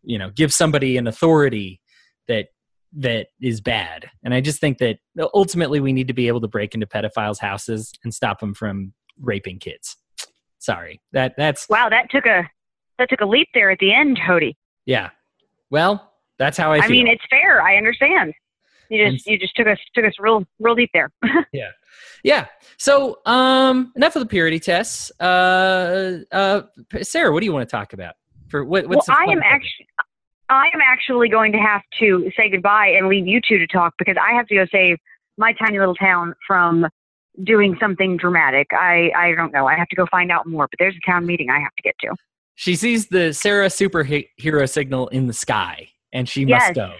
[0.02, 1.80] you know, give somebody an authority
[2.26, 2.46] that
[2.96, 4.10] that is bad.
[4.24, 4.98] And I just think that
[5.34, 8.94] ultimately we need to be able to break into pedophiles' houses and stop them from
[9.20, 9.96] raping kids.
[10.58, 11.88] Sorry, that that's wow.
[11.88, 12.48] That took a
[12.98, 14.56] that took a leap there at the end, Hody.
[14.86, 15.10] Yeah.
[15.70, 16.78] Well, that's how I.
[16.78, 17.62] I mean, it's fair.
[17.62, 18.32] I understand.
[18.88, 21.10] You just you just took us took us real real deep there.
[21.52, 21.70] yeah.
[22.24, 22.46] Yeah.
[22.76, 25.10] So, um, enough of the purity tests.
[25.20, 26.62] Uh, uh,
[27.02, 28.14] Sarah, what do you want to talk about?
[28.48, 28.86] For what?
[28.86, 29.86] What's well, I am actually.
[30.50, 33.92] I am actually going to have to say goodbye and leave you two to talk
[33.98, 34.96] because I have to go save
[35.36, 36.86] my tiny little town from
[37.44, 38.68] doing something dramatic.
[38.72, 39.66] I I don't know.
[39.66, 40.66] I have to go find out more.
[40.70, 42.14] But there's a town meeting I have to get to.
[42.54, 46.94] She sees the Sarah superhero signal in the sky, and she yes, must go.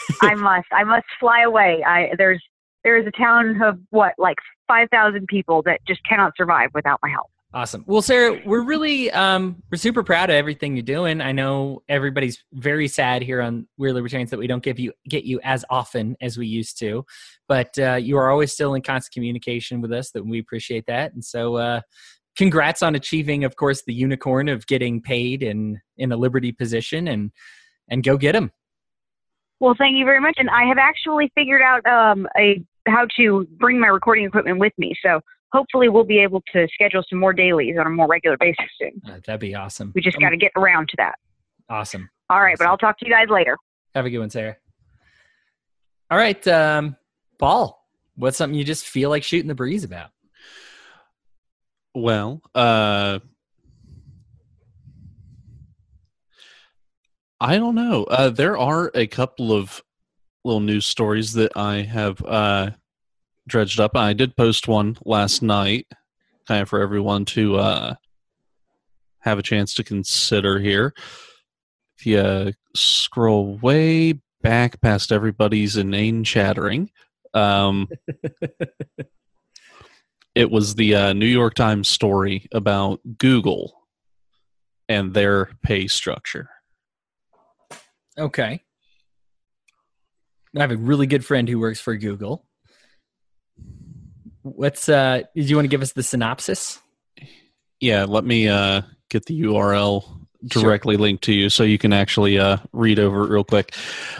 [0.22, 0.68] I must.
[0.72, 1.82] I must fly away.
[1.86, 2.42] I there's
[2.84, 4.36] there is a town of what like
[4.68, 9.62] 5000 people that just cannot survive without my help awesome well sarah we're really um
[9.70, 13.92] we're super proud of everything you're doing i know everybody's very sad here on we're
[13.92, 17.04] libertarians that we don't give you get you as often as we used to
[17.48, 21.12] but uh, you are always still in constant communication with us that we appreciate that
[21.12, 21.80] and so uh
[22.36, 27.06] congrats on achieving of course the unicorn of getting paid in in a liberty position
[27.06, 27.32] and
[27.90, 28.50] and go get them
[29.62, 30.34] well, thank you very much.
[30.38, 34.72] And I have actually figured out um, a how to bring my recording equipment with
[34.76, 34.92] me.
[35.00, 35.20] So
[35.52, 39.00] hopefully we'll be able to schedule some more dailies on a more regular basis soon.
[39.06, 39.92] Uh, that'd be awesome.
[39.94, 41.14] We just um, got to get around to that.
[41.68, 42.10] Awesome.
[42.28, 42.64] All right, awesome.
[42.64, 43.56] but I'll talk to you guys later.
[43.94, 44.56] Have a good one, Sarah.
[46.10, 46.96] All right, um,
[47.38, 47.86] Paul,
[48.16, 50.10] what's something you just feel like shooting the breeze about?
[51.94, 53.20] Well, uh,
[57.42, 58.04] I don't know.
[58.04, 59.82] Uh, there are a couple of
[60.44, 62.70] little news stories that I have uh,
[63.48, 63.96] dredged up.
[63.96, 65.88] I did post one last night,
[66.46, 67.94] kind of for everyone to uh,
[69.18, 70.94] have a chance to consider here.
[71.98, 76.92] If you uh, scroll way back past everybody's inane chattering,
[77.34, 77.88] um,
[80.36, 83.88] it was the uh, New York Times story about Google
[84.88, 86.48] and their pay structure.
[88.18, 88.62] Okay.
[90.56, 92.46] I have a really good friend who works for Google.
[94.42, 96.78] What's uh do you want to give us the synopsis?
[97.80, 100.04] Yeah, let me uh get the URL
[100.44, 101.02] directly sure.
[101.02, 103.74] linked to you so you can actually uh read over it real quick.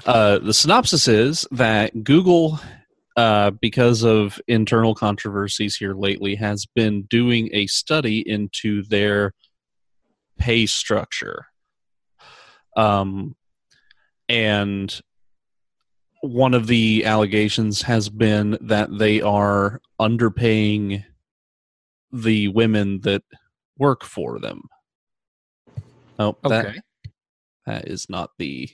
[0.06, 2.60] Uh the synopsis is that Google
[3.16, 9.34] uh, because of internal controversies here lately, has been doing a study into their
[10.38, 11.46] pay structure.
[12.76, 13.36] Um,
[14.32, 14.98] and
[16.22, 21.04] one of the allegations has been that they are underpaying
[22.10, 23.22] the women that
[23.76, 24.62] work for them.
[26.18, 26.80] Oh, that, okay.
[27.66, 28.70] that is not the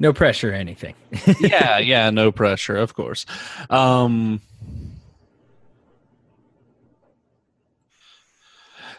[0.00, 0.94] no pressure or anything.
[1.40, 3.24] yeah, yeah, no pressure, of course.
[3.70, 4.40] Um,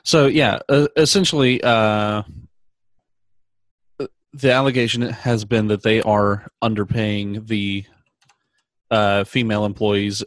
[0.10, 2.24] so yeah, uh, essentially, uh,
[4.34, 7.86] the allegation has been that they are underpaying the
[8.90, 10.24] uh, female employees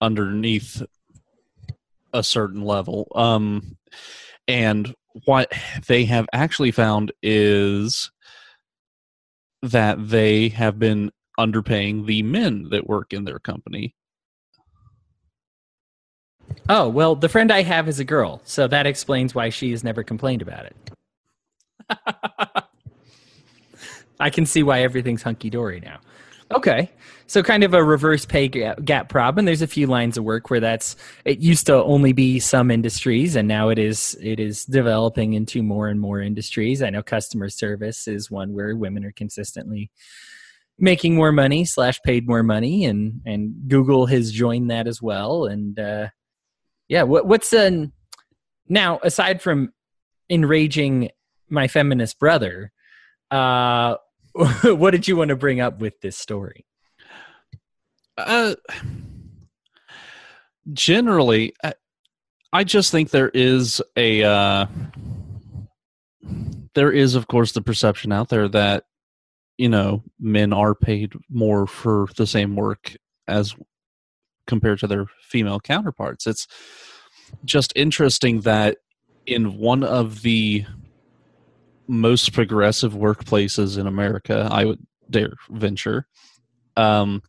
[0.00, 0.80] underneath
[2.12, 3.10] a certain level.
[3.16, 3.76] Um,
[4.46, 5.50] and what
[5.88, 8.12] they have actually found is
[9.62, 13.96] that they have been underpaying the men that work in their company.
[16.68, 19.84] Oh, well, the friend I have is a girl, so that explains why she has
[19.84, 20.76] never complained about it.
[24.20, 25.98] I can see why everything's hunky dory now.
[26.54, 26.90] Okay.
[27.26, 29.46] So kind of a reverse pay gap problem.
[29.46, 30.94] There's a few lines of work where that's
[31.24, 35.62] it used to only be some industries and now it is it is developing into
[35.62, 36.82] more and more industries.
[36.82, 39.90] I know customer service is one where women are consistently
[40.78, 45.46] making more money slash paid more money and and Google has joined that as well
[45.46, 46.08] and uh
[46.88, 47.92] yeah what what's an
[48.68, 49.72] now aside from
[50.30, 51.10] enraging
[51.48, 52.72] my feminist brother
[53.30, 53.96] uh
[54.64, 56.66] what did you want to bring up with this story?
[58.18, 58.54] Uh,
[60.72, 61.74] generally, I,
[62.52, 64.66] I just think there is a uh,
[66.74, 68.84] there is, of course, the perception out there that
[69.56, 72.96] you know men are paid more for the same work
[73.28, 73.54] as
[74.46, 76.26] compared to their female counterparts.
[76.26, 76.46] It's
[77.44, 78.78] just interesting that
[79.26, 80.64] in one of the
[81.86, 86.06] most progressive workplaces in America, I would dare venture,
[86.76, 87.22] um,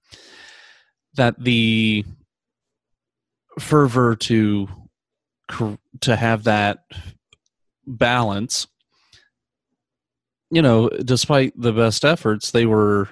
[1.15, 2.05] that the
[3.59, 4.67] fervor to
[6.01, 6.79] to have that
[7.85, 8.67] balance,
[10.49, 13.07] you know, despite the best efforts, they were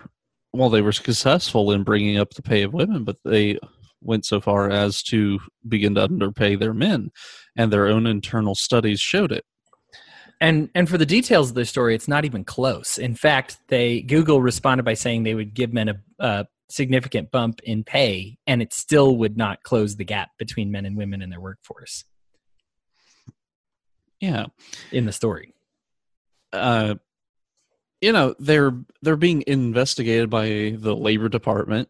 [0.53, 3.57] well, they were successful in bringing up the pay of women, but they
[4.03, 7.11] went so far as to begin to underpay their men,
[7.55, 9.45] and their own internal studies showed it.
[10.43, 12.97] And and for the details of the story it's not even close.
[12.97, 17.59] In fact they google responded by saying they would give men a, a, significant bump
[17.63, 21.29] in pay and it still would not close the gap between men and women in
[21.29, 22.03] their workforce.
[24.19, 24.47] Yeah.
[24.91, 25.53] In the story.
[26.51, 26.95] Uh
[28.01, 31.87] you know they're they're being investigated by the labor department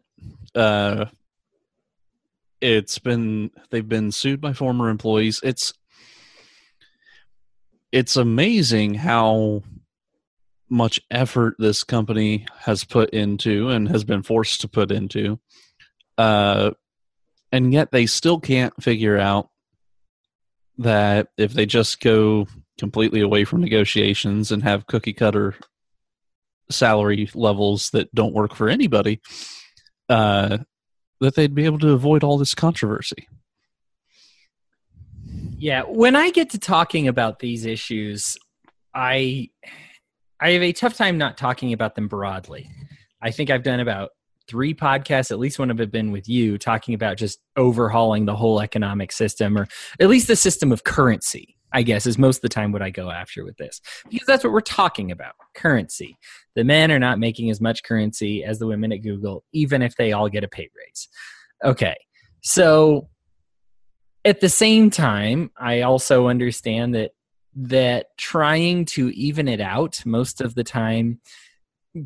[0.54, 1.06] uh
[2.64, 5.38] it's been they've been sued by former employees.
[5.42, 5.74] It's
[7.92, 9.62] it's amazing how
[10.70, 15.38] much effort this company has put into and has been forced to put into
[16.16, 16.70] uh,
[17.52, 19.50] and yet they still can't figure out
[20.78, 22.48] that if they just go
[22.78, 25.54] completely away from negotiations and have cookie cutter
[26.70, 29.20] salary levels that don't work for anybody
[30.08, 30.58] uh,
[31.20, 33.26] that they'd be able to avoid all this controversy
[35.64, 38.36] yeah, when I get to talking about these issues,
[38.94, 39.48] I
[40.40, 42.70] I have a tough time not talking about them broadly.
[43.22, 44.10] I think I've done about
[44.46, 48.36] three podcasts, at least one of it been with you, talking about just overhauling the
[48.36, 49.66] whole economic system, or
[49.98, 51.56] at least the system of currency.
[51.74, 54.44] I guess is most of the time what I go after with this because that's
[54.44, 56.16] what we're talking about currency.
[56.54, 59.96] The men are not making as much currency as the women at Google, even if
[59.96, 61.08] they all get a pay raise.
[61.64, 61.96] Okay,
[62.42, 63.08] so
[64.24, 67.10] at the same time, I also understand that
[67.56, 71.20] that trying to even it out most of the time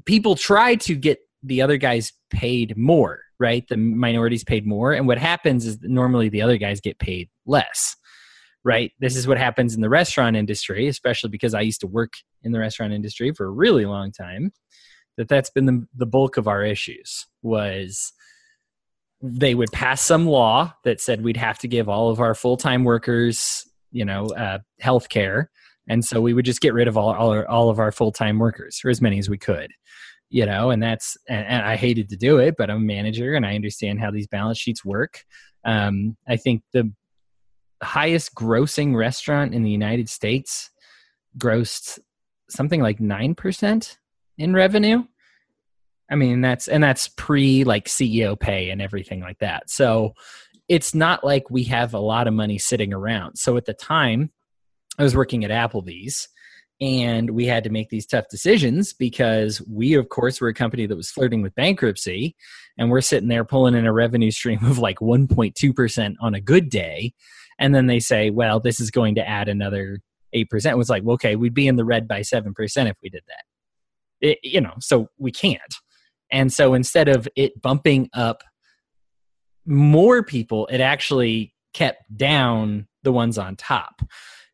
[0.05, 3.67] people try to get the other guys paid more, right?
[3.69, 7.97] The minorities paid more and what happens is normally the other guys get paid less.
[8.65, 8.93] Right?
[8.99, 12.53] This is what happens in the restaurant industry, especially because I used to work in
[12.53, 14.53] the restaurant industry for a really long time.
[15.17, 18.13] that that's been the, the bulk of our issues was
[19.21, 22.85] they would pass some law that said we'd have to give all of our full-time
[22.85, 25.51] workers you know uh, health care
[25.89, 28.39] and so we would just get rid of all, all, our, all of our full-time
[28.39, 29.71] workers or as many as we could
[30.31, 33.35] you know and that's and, and, i hated to do it but i'm a manager
[33.35, 35.25] and i understand how these balance sheets work
[35.65, 36.91] um, i think the
[37.83, 40.71] highest grossing restaurant in the united states
[41.39, 41.99] grossed
[42.51, 43.97] something like 9%
[44.39, 45.05] in revenue.
[46.11, 49.69] I mean that's and that's pre like ceo pay and everything like that.
[49.69, 50.15] So
[50.69, 53.37] it's not like we have a lot of money sitting around.
[53.37, 54.31] So at the time
[54.99, 56.29] i was working at applebee's
[56.81, 60.87] and we had to make these tough decisions because we of course were a company
[60.87, 62.35] that was flirting with bankruptcy
[62.79, 66.71] and we're sitting there pulling in a revenue stream of like 1.2% on a good
[66.71, 67.13] day
[67.59, 70.01] and then they say well this is going to add another
[70.35, 72.53] 8% it was like well, okay we'd be in the red by 7%
[72.91, 73.45] if we did that.
[74.21, 75.75] It, you know so we can't.
[76.31, 78.43] And so instead of it bumping up
[79.65, 84.03] more people it actually kept down the ones on top.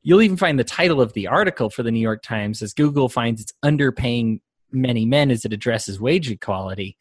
[0.03, 3.09] You'll even find the title of the article for the New York Times as Google
[3.09, 4.41] finds it's underpaying
[4.71, 6.97] many men as it addresses wage equality.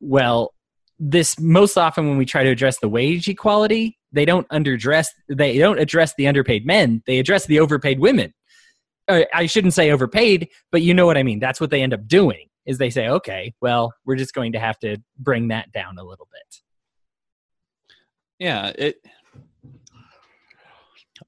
[0.00, 0.52] Well,
[1.00, 5.58] this most often when we try to address the wage equality, they don't underdress they
[5.58, 8.34] don't address the underpaid men, they address the overpaid women.
[9.08, 11.40] Uh, I shouldn't say overpaid, but you know what I mean.
[11.40, 12.46] That's what they end up doing.
[12.66, 16.04] Is they say, "Okay, well, we're just going to have to bring that down a
[16.04, 16.60] little bit."
[18.38, 18.96] Yeah, it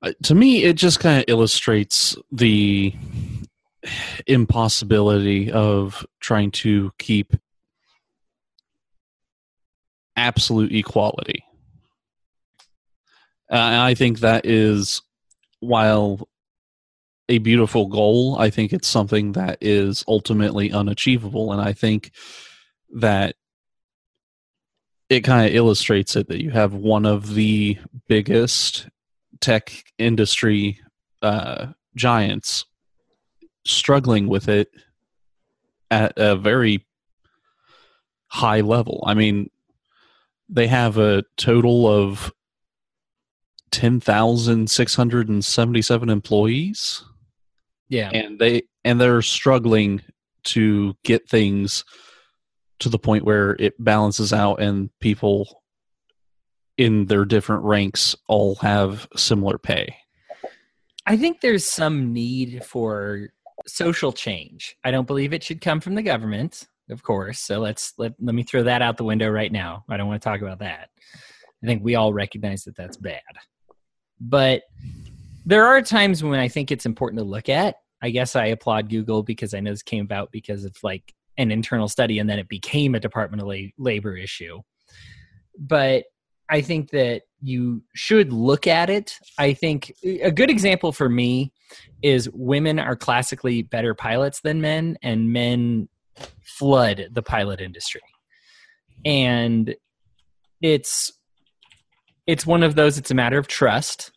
[0.03, 2.95] uh, to me, it just kind of illustrates the
[4.27, 7.35] impossibility of trying to keep
[10.16, 11.44] absolute equality.
[13.50, 15.02] Uh, and I think that is,
[15.60, 16.28] while
[17.28, 21.52] a beautiful goal, I think it's something that is ultimately unachievable.
[21.52, 22.12] And I think
[22.94, 23.36] that
[25.08, 28.88] it kind of illustrates it that you have one of the biggest
[29.40, 30.80] tech industry
[31.20, 32.64] uh, giants
[33.66, 34.70] struggling with it
[35.90, 36.86] at a very
[38.28, 39.04] high level.
[39.06, 39.50] I mean,
[40.53, 42.32] they have a total of
[43.70, 47.03] 10,677 employees.
[47.88, 48.11] Yeah.
[48.11, 50.03] And they and they're struggling
[50.44, 51.84] to get things
[52.80, 55.62] to the point where it balances out and people
[56.76, 59.96] in their different ranks all have similar pay.
[61.07, 63.30] I think there's some need for
[63.66, 64.76] social change.
[64.84, 67.41] I don't believe it should come from the government, of course.
[67.41, 69.85] So let's let let me throw that out the window right now.
[69.89, 70.89] I don't want to talk about that.
[71.62, 73.22] I think we all recognize that that's bad.
[74.20, 74.62] But
[75.45, 77.76] there are times when I think it's important to look at.
[78.03, 81.51] I guess I applaud Google because I know this came about because of like an
[81.51, 84.61] internal study and then it became a Department of Labor issue.
[85.59, 86.05] But
[86.49, 89.18] I think that you should look at it.
[89.39, 91.53] I think a good example for me
[92.03, 95.89] is women are classically better pilots than men, and men
[96.42, 98.02] flood the pilot industry.
[99.04, 99.74] And
[100.60, 101.12] it's
[102.26, 104.12] it's one of those it's a matter of trust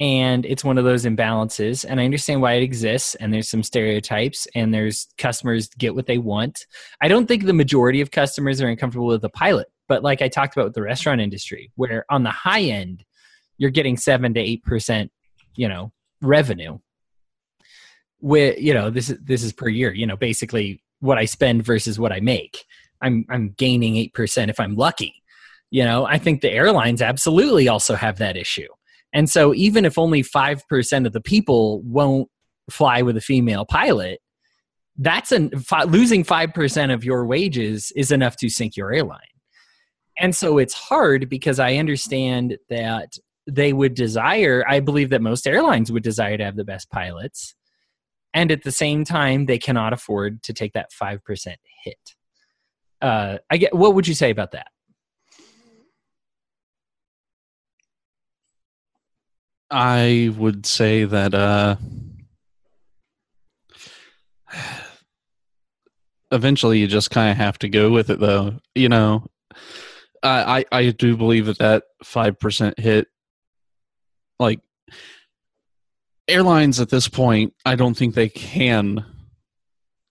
[0.00, 3.62] and it's one of those imbalances and i understand why it exists and there's some
[3.62, 6.64] stereotypes and there's customers get what they want
[7.02, 10.28] i don't think the majority of customers are uncomfortable with the pilot but like I
[10.28, 13.04] talked about with the restaurant industry, where on the high end,
[13.56, 15.10] you're getting seven to eight percent,
[15.56, 16.78] you know, revenue.
[18.20, 19.92] With you know, this is this is per year.
[19.92, 22.64] You know, basically what I spend versus what I make.
[23.00, 25.14] I'm I'm gaining eight percent if I'm lucky.
[25.70, 28.68] You know, I think the airlines absolutely also have that issue.
[29.12, 32.28] And so even if only 5% of the people won't
[32.70, 34.20] fly with a female pilot,
[34.96, 35.50] that's an
[35.86, 39.20] losing 5% of your wages is enough to sink your airline
[40.18, 45.46] and so it's hard because I understand that they would desire, I believe that most
[45.46, 47.54] airlines would desire to have the best pilots.
[48.34, 51.54] And at the same time, they cannot afford to take that 5%
[51.84, 52.14] hit.
[53.00, 54.68] Uh, I get, what would you say about that?
[59.70, 61.76] I would say that uh,
[66.30, 68.58] eventually you just kind of have to go with it, though.
[68.74, 69.26] You know,
[70.22, 73.08] I I do believe that that five percent hit,
[74.38, 74.60] like
[76.28, 79.04] airlines at this point, I don't think they can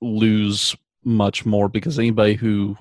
[0.02, 2.76] lose much more because anybody who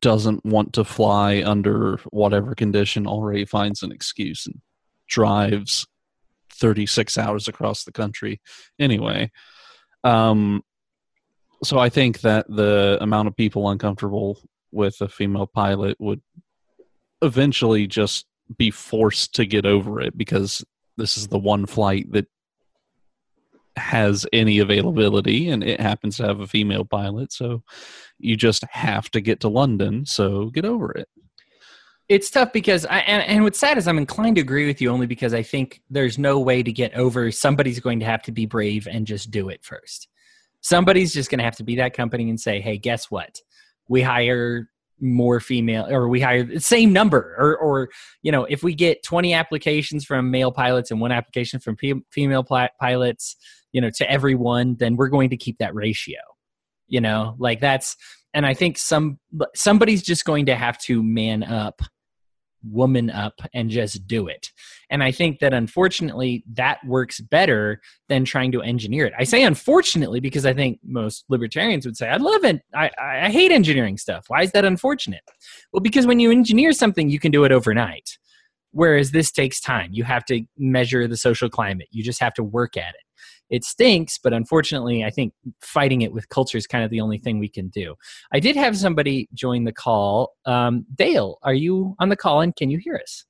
[0.00, 4.60] doesn't want to fly under whatever condition already finds an excuse and
[5.06, 5.86] drives
[6.52, 8.40] 36 hours across the country
[8.78, 9.30] anyway.
[10.04, 10.62] Um
[11.62, 14.40] So I think that the amount of people uncomfortable
[14.70, 16.20] with a female pilot would
[17.22, 18.26] eventually just
[18.56, 20.64] be forced to get over it because
[20.96, 22.26] this is the one flight that
[23.78, 27.62] has any availability and it happens to have a female pilot so
[28.18, 31.08] you just have to get to london so get over it.
[32.08, 34.90] It's tough because I, and, and what's sad is i'm inclined to agree with you
[34.90, 38.32] only because i think there's no way to get over somebody's going to have to
[38.32, 40.08] be brave and just do it first.
[40.60, 43.40] Somebody's just going to have to be that company and say hey guess what?
[43.88, 44.68] We hire
[45.00, 47.88] more female or we hire the same number or or
[48.22, 51.76] you know if we get 20 applications from male pilots and one application from
[52.10, 52.44] female
[52.80, 53.36] pilots
[53.78, 56.18] you know to everyone then we're going to keep that ratio
[56.88, 57.94] you know like that's
[58.34, 59.20] and i think some
[59.54, 61.80] somebody's just going to have to man up
[62.64, 64.50] woman up and just do it.
[64.90, 69.12] And I think that unfortunately that works better than trying to engineer it.
[69.18, 72.62] I say unfortunately because I think most libertarians would say, I love it.
[72.74, 74.24] I, I hate engineering stuff.
[74.28, 75.22] Why is that unfortunate?
[75.72, 78.18] Well, because when you engineer something, you can do it overnight.
[78.72, 79.90] Whereas this takes time.
[79.92, 81.88] You have to measure the social climate.
[81.90, 83.00] You just have to work at it
[83.50, 85.32] it stinks, but unfortunately, I think
[85.62, 87.94] fighting it with culture is kind of the only thing we can do.
[88.32, 90.34] I did have somebody join the call.
[90.44, 93.24] Um, Dale, are you on the call and can you hear us?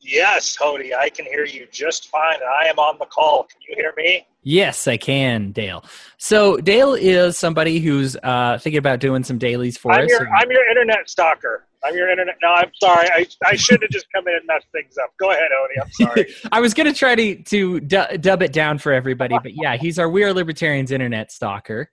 [0.00, 2.38] Yes, Hody, I can hear you just fine.
[2.60, 3.44] I am on the call.
[3.44, 4.26] Can you hear me?
[4.44, 5.84] Yes, I can, Dale.
[6.18, 10.10] So Dale is somebody who's uh, thinking about doing some dailies for I'm us.
[10.10, 11.66] Your, I'm your internet stalker.
[11.82, 12.36] I'm your internet.
[12.42, 13.08] No, I'm sorry.
[13.08, 15.10] I, I should have just come in and messed things up.
[15.18, 15.82] Go ahead, Hody.
[15.82, 16.34] I'm sorry.
[16.52, 19.98] I was going to try to to dub it down for everybody, but yeah, he's
[19.98, 21.90] our We Are Libertarians internet stalker,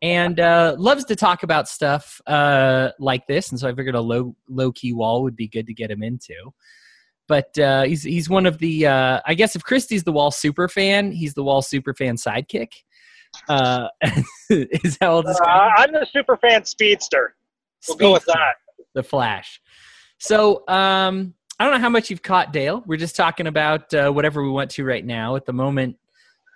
[0.00, 3.50] and uh, loves to talk about stuff uh, like this.
[3.50, 6.02] And so I figured a low low key WAL would be good to get him
[6.02, 6.34] into.
[7.30, 10.66] But uh, he's he's one of the uh, I guess if Christie's the WAL super
[10.66, 12.72] fan, he's the WAL super fan sidekick.
[13.48, 13.86] Uh,
[14.50, 15.34] is how old uh,
[15.76, 17.36] I'm the super fan speedster.
[17.86, 18.02] We'll speedster.
[18.02, 18.54] go with that
[18.94, 19.60] the Flash.
[20.18, 22.82] So um, I don't know how much you've caught, Dale.
[22.84, 25.36] We're just talking about uh, whatever we want to right now.
[25.36, 25.98] At the moment,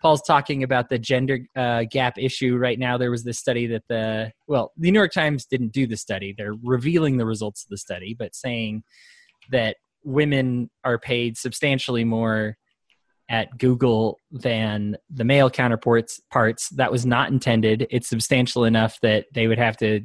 [0.02, 2.98] Paul's talking about the gender uh, gap issue right now.
[2.98, 6.34] There was this study that the well, the New York Times didn't do the study.
[6.36, 8.82] They're revealing the results of the study, but saying
[9.50, 12.56] that women are paid substantially more
[13.30, 16.68] at Google than the male counterparts parts.
[16.70, 17.86] That was not intended.
[17.90, 20.02] It's substantial enough that they would have to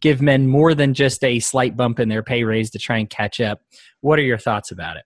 [0.00, 3.08] give men more than just a slight bump in their pay raise to try and
[3.08, 3.60] catch up.
[4.00, 5.04] What are your thoughts about it?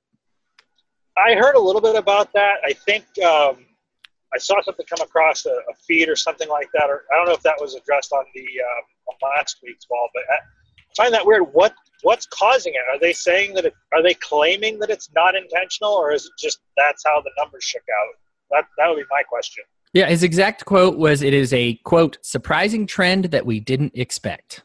[1.16, 2.58] I heard a little bit about that.
[2.64, 3.66] I think um,
[4.32, 7.26] I saw something come across a, a, feed or something like that, or I don't
[7.26, 10.38] know if that was addressed on the um, last week's WAL, but I
[10.96, 11.42] find that weird.
[11.52, 12.82] What what's causing it?
[12.92, 13.64] Are they saying that?
[13.64, 17.30] It, are they claiming that it's not intentional, or is it just that's how the
[17.38, 18.14] numbers shook out?
[18.50, 19.64] That that would be my question.
[19.92, 24.62] Yeah, his exact quote was, "It is a quote surprising trend that we didn't expect."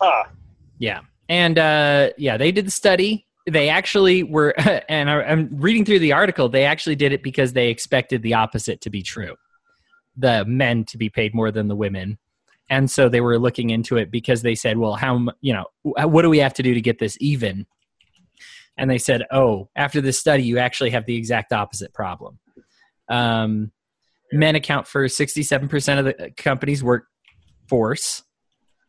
[0.00, 0.24] Huh.
[0.78, 1.00] Yeah.
[1.28, 3.26] And uh, yeah, they did the study.
[3.46, 4.54] They actually were,
[4.88, 8.80] and I'm reading through the article, they actually did it because they expected the opposite
[8.82, 9.34] to be true
[10.18, 12.18] the men to be paid more than the women.
[12.70, 16.22] And so they were looking into it because they said, well, how, you know, what
[16.22, 17.66] do we have to do to get this even?
[18.76, 22.38] And they said, oh, after this study, you actually have the exact opposite problem.
[23.08, 23.72] Um,
[24.32, 28.22] men account for 67% of the company's workforce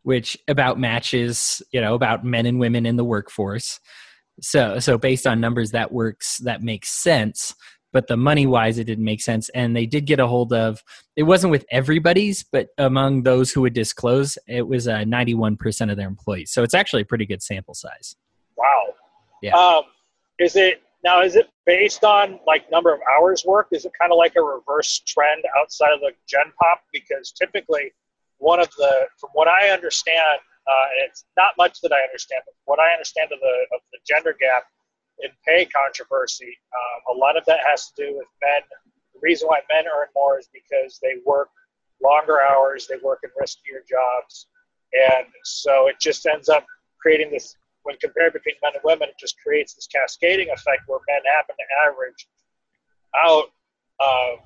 [0.04, 3.80] which about matches, you know, about men and women in the workforce.
[4.42, 6.38] So, so based on numbers, that works.
[6.40, 7.54] That makes sense.
[7.92, 9.50] But the money wise, it didn't make sense.
[9.50, 10.84] And they did get a hold of.
[11.16, 15.90] It wasn't with everybody's, but among those who would disclose, it was uh, ninety-one percent
[15.90, 16.52] of their employees.
[16.52, 18.16] So it's actually a pretty good sample size.
[18.56, 18.94] Wow.
[19.42, 19.56] Yeah.
[19.56, 19.84] Um,
[20.38, 21.22] is it now?
[21.22, 23.76] Is it based on like number of hours worked?
[23.76, 26.82] Is it kind of like a reverse trend outside of the Gen Pop?
[26.94, 27.92] Because typically
[28.38, 32.54] one of the, from what I understand, uh, it's not much that I understand, but
[32.66, 34.64] what I understand of the of the gender gap
[35.24, 38.62] in pay controversy, um, a lot of that has to do with men.
[39.14, 41.50] The reason why men earn more is because they work
[42.02, 44.48] longer hours, they work in riskier jobs,
[44.94, 46.66] and so it just ends up
[47.02, 47.56] creating this.
[47.84, 51.56] When compared between men and women, it just creates this cascading effect where men happen
[51.56, 52.28] to average
[53.16, 53.46] out.
[54.00, 54.44] Uh,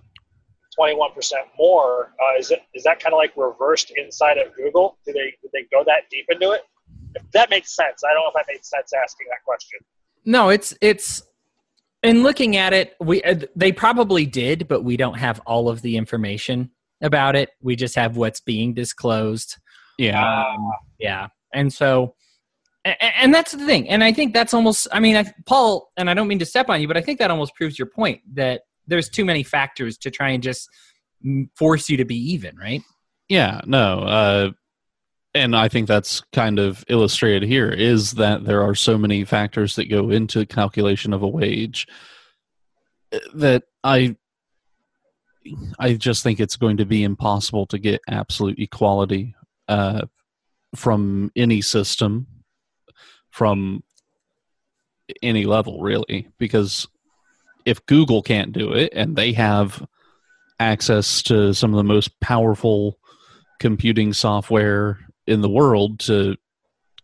[0.79, 1.11] 21%
[1.57, 2.13] more.
[2.19, 4.97] Uh, is it is that kind of like reversed inside of Google?
[5.05, 6.61] Do they do they go that deep into it?
[7.15, 8.03] If that makes sense.
[8.03, 9.79] I don't know if that made sense asking that question.
[10.25, 11.21] No, it's it's
[12.03, 15.81] in looking at it, we uh, they probably did, but we don't have all of
[15.81, 16.71] the information
[17.01, 17.49] about it.
[17.61, 19.57] We just have what's being disclosed.
[19.97, 22.15] Yeah, um, yeah, and so.
[22.85, 24.87] And, and that's the thing, and I think that's almost.
[24.91, 27.19] I mean, I, Paul, and I don't mean to step on you, but I think
[27.19, 30.69] that almost proves your point that there's too many factors to try and just
[31.55, 32.81] force you to be even, right?
[33.29, 33.99] Yeah, no.
[33.99, 34.51] Uh,
[35.35, 39.75] and I think that's kind of illustrated here is that there are so many factors
[39.75, 41.87] that go into calculation of a wage
[43.33, 44.15] that I
[45.77, 49.35] I just think it's going to be impossible to get absolute equality
[49.67, 50.05] uh,
[50.75, 52.27] from any system
[53.29, 53.83] from
[55.21, 56.87] any level really because
[57.65, 59.85] if Google can't do it and they have
[60.59, 62.97] access to some of the most powerful
[63.59, 66.35] computing software in the world to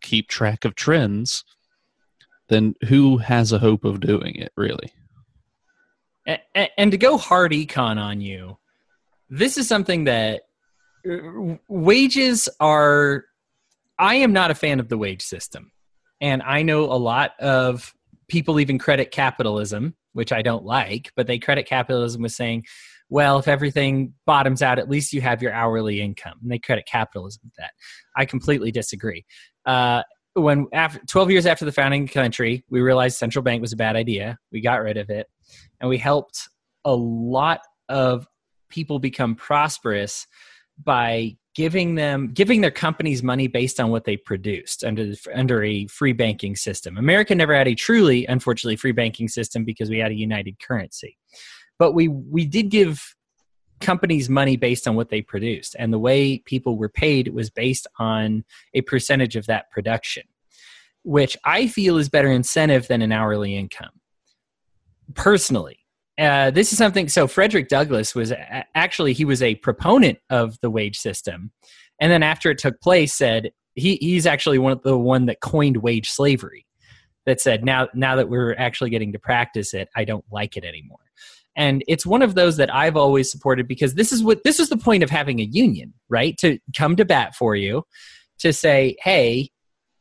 [0.02, 1.44] keep track of trends,
[2.48, 4.92] then who has a hope of doing it really?
[6.78, 8.58] And, to go hard econ on you,
[9.30, 10.42] this is something that
[11.10, 13.26] uh, wages are.
[13.98, 15.72] I am not a fan of the wage system.
[16.22, 17.94] And I know a lot of
[18.28, 22.66] people even credit capitalism, which I don't like, but they credit capitalism with saying,
[23.10, 26.36] well, if everything bottoms out, at least you have your hourly income.
[26.42, 27.72] And they credit capitalism with that.
[28.16, 29.26] I completely disagree.
[29.66, 30.04] Uh,
[30.34, 33.74] when after 12 years after the founding of the country, we realized central bank was
[33.74, 34.38] a bad idea.
[34.52, 35.28] We got rid of it,
[35.82, 36.48] and we helped
[36.86, 38.28] a lot of
[38.70, 40.28] people become prosperous
[40.82, 45.88] by giving them giving their companies money based on what they produced under under a
[45.88, 46.98] free banking system.
[46.98, 51.18] America never had a truly, unfortunately, free banking system because we had a united currency
[51.80, 53.16] but we we did give
[53.80, 57.88] companies money based on what they produced and the way people were paid was based
[57.98, 60.24] on a percentage of that production
[61.04, 63.90] which i feel is better incentive than an hourly income.
[65.16, 65.80] Personally
[66.20, 68.34] uh, this is something so frederick douglass was
[68.76, 71.52] actually he was a proponent of the wage system
[72.02, 75.40] and then after it took place said he, he's actually one of the one that
[75.40, 76.66] coined wage slavery
[77.26, 80.66] that said now now that we're actually getting to practice it i don't like it
[80.66, 81.00] anymore
[81.60, 84.70] and it's one of those that I've always supported because this is what this is
[84.70, 86.38] the point of having a union, right?
[86.38, 87.84] To come to bat for you,
[88.40, 89.50] to say, hey,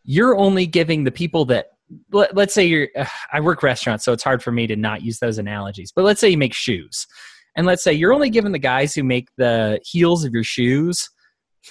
[0.04, 1.66] you're only giving the people that
[2.12, 5.02] let, us say you're uh, I work restaurants, so it's hard for me to not
[5.02, 5.90] use those analogies.
[5.90, 7.08] But let's say you make shoes.
[7.56, 11.10] And let's say you're only giving the guys who make the heels of your shoes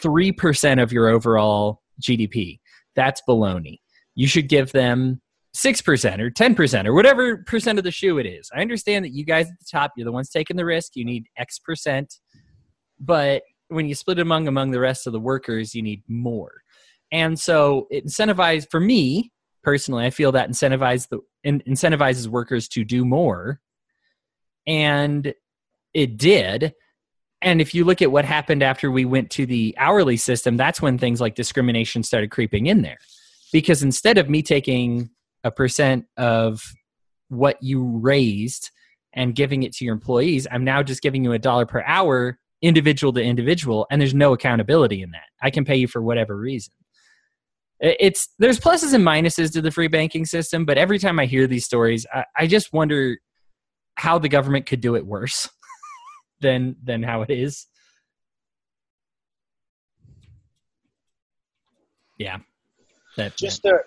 [0.04, 2.60] 3% of your overall GDP.
[2.94, 3.80] That's baloney.
[4.16, 5.22] You should give them
[5.58, 8.50] 6% or 10% or whatever percent of the shoe it is.
[8.56, 10.96] I understand that you guys at the top, you're the ones taking the risk.
[10.96, 12.16] You need X percent.
[13.00, 16.62] But when you split it among among the rest of the workers, you need more.
[17.12, 19.32] And so it incentivizes for me
[19.64, 23.60] personally, I feel that incentivizes the incentivizes workers to do more.
[24.66, 25.34] And
[25.94, 26.74] it did.
[27.42, 30.82] And if you look at what happened after we went to the hourly system, that's
[30.82, 32.98] when things like discrimination started creeping in there.
[33.52, 35.10] Because instead of me taking
[35.48, 36.62] a percent of
[37.30, 38.70] what you raised
[39.14, 40.46] and giving it to your employees.
[40.52, 44.34] I'm now just giving you a dollar per hour, individual to individual, and there's no
[44.34, 45.24] accountability in that.
[45.42, 46.74] I can pay you for whatever reason.
[47.80, 51.48] It's there's pluses and minuses to the free banking system, but every time I hear
[51.48, 53.18] these stories, I, I just wonder
[53.96, 55.48] how the government could do it worse
[56.42, 57.68] than than how it is.
[62.18, 62.38] Yeah.
[63.16, 63.80] That, just to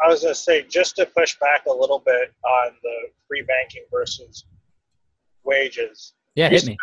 [0.00, 3.42] I was going to say, just to push back a little bit on the free
[3.42, 4.44] banking versus
[5.44, 6.14] wages.
[6.34, 6.76] Yeah, hit me.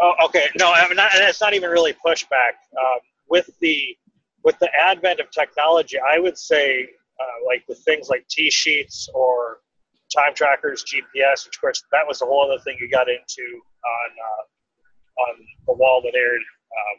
[0.00, 0.46] Oh, okay.
[0.58, 2.56] No, I mean, not, and it's not even really pushback.
[2.78, 3.96] Um, with the
[4.44, 6.88] with the advent of technology, I would say,
[7.20, 9.58] uh, like with things like TSheets or
[10.14, 13.42] time trackers, GPS, which of course that was a whole other thing you got into
[13.42, 15.34] on uh, on
[15.66, 16.98] the WAL that aired um,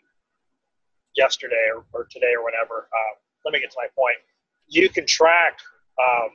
[1.16, 2.90] yesterday or, or, today or whatever.
[2.92, 4.18] Uh, let me get to my point
[4.70, 5.60] you can track,
[6.00, 6.30] um,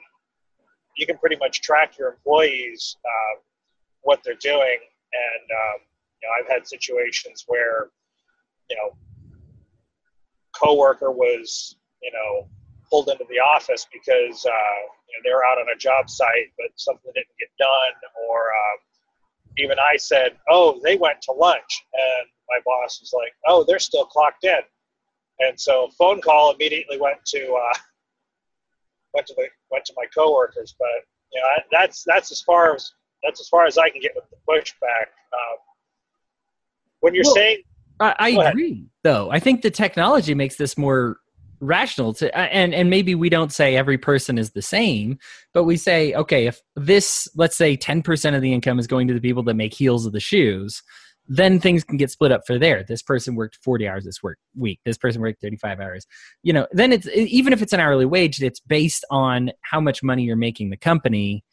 [0.97, 3.41] you can pretty much track your employees, uh,
[4.03, 4.79] what they're doing.
[5.13, 5.81] And, um,
[6.21, 7.91] you know, I've had situations where,
[8.69, 8.97] you know,
[10.53, 12.49] coworker was, you know,
[12.91, 16.53] pulled into the office because, uh, you know, they were out on a job site,
[16.59, 17.95] but something didn't get done.
[18.29, 18.79] Or um,
[19.59, 21.85] even I said, oh, they went to lunch.
[21.93, 24.61] And my boss was like, oh, they're still clocked in.
[25.41, 27.79] And so phone call immediately went to uh,
[29.15, 30.75] went to the went to my coworkers.
[30.79, 30.89] But
[31.33, 32.93] you know, that's that's as far as
[33.23, 35.07] that's as far as I can get with the pushback.
[35.33, 35.59] Um,
[37.01, 37.59] when you're well, saying,
[38.01, 39.31] I, I agree, though.
[39.31, 41.19] I think the technology makes this more
[41.61, 45.19] rational to and and maybe we don't say every person is the same
[45.55, 49.15] but we say okay if this let's say 10% of the income is going to
[49.15, 50.83] the people that make heels of the shoes
[51.27, 52.85] then things can get split up for there.
[52.87, 54.81] This person worked 40 hours this work week.
[54.85, 56.07] This person worked 35 hours.
[56.43, 60.03] You know, then it's even if it's an hourly wage, it's based on how much
[60.03, 61.45] money you're making the company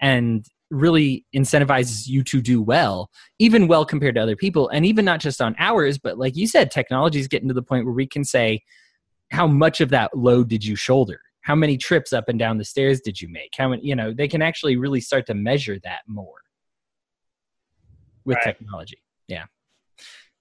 [0.00, 5.04] and really incentivizes you to do well, even well compared to other people, and even
[5.04, 7.94] not just on hours, but like you said, technology is getting to the point where
[7.94, 8.62] we can say,
[9.30, 11.20] how much of that load did you shoulder?
[11.42, 13.50] How many trips up and down the stairs did you make?
[13.56, 16.40] How many, you know, they can actually really start to measure that more
[18.24, 18.44] with Right.
[18.44, 19.02] technology.
[19.32, 19.44] Yeah.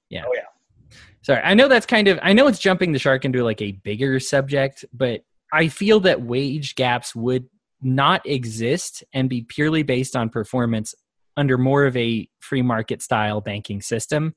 [0.09, 0.23] Yeah.
[0.27, 0.97] Oh yeah.
[1.21, 3.71] Sorry, I know that's kind of I know it's jumping the shark into like a
[3.71, 5.21] bigger subject, but
[5.53, 7.45] I feel that wage gaps would
[7.81, 10.93] not exist and be purely based on performance
[11.37, 14.35] under more of a free market style banking system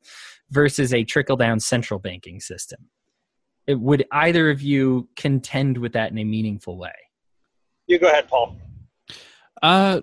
[0.51, 2.89] versus a trickle down central banking system.
[3.67, 6.95] It, would either of you contend with that in a meaningful way?
[7.87, 8.57] You go ahead, Paul.
[9.63, 10.03] Uh,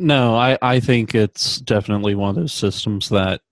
[0.00, 3.42] no, I, I think it's definitely one of those systems that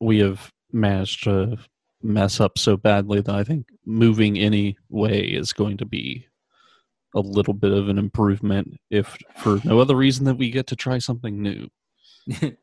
[0.00, 1.58] we have managed to
[2.00, 6.26] mess up so badly that I think moving any way is going to be
[7.16, 10.76] a little bit of an improvement, if for no other reason that we get to
[10.76, 11.68] try something new.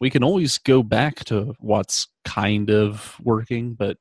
[0.00, 3.98] we can always go back to what's kind of working, but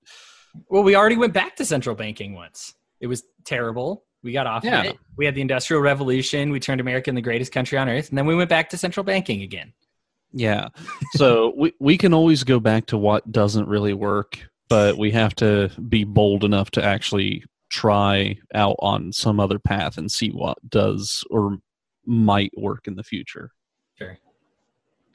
[0.67, 2.74] Well, we already went back to central banking once.
[2.99, 4.03] It was terrible.
[4.24, 4.80] We got off Yeah.
[4.80, 4.97] of it.
[5.17, 6.51] We had the Industrial Revolution.
[6.51, 8.09] We turned America in the greatest country on earth.
[8.09, 9.74] And then we went back to central banking again.
[10.32, 10.69] Yeah.
[11.13, 15.36] So we we can always go back to what doesn't really work, but we have
[15.36, 20.57] to be bold enough to actually try out on some other path and see what
[20.69, 21.57] does or
[22.05, 23.51] might work in the future.
[23.97, 24.17] Sure.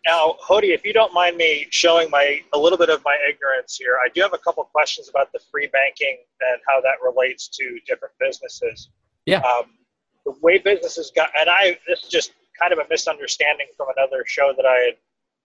[0.06, 3.76] Now, Hody, if you don't mind me showing my a little bit of my ignorance
[3.76, 7.48] here, I do have a couple questions about the free banking and how that relates
[7.48, 8.90] to different businesses.
[9.28, 9.40] Yeah.
[9.40, 9.66] Um,
[10.24, 14.24] the way businesses got, and I this is just kind of a misunderstanding from another
[14.26, 14.96] show that I had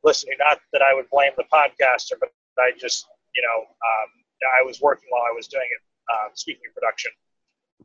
[0.04, 0.44] listened to.
[0.44, 2.30] Not that I would blame the podcaster, but
[2.60, 3.06] I just
[3.36, 4.10] you know um,
[4.60, 5.82] I was working while I was doing it.
[6.12, 7.12] Um, speaking of production,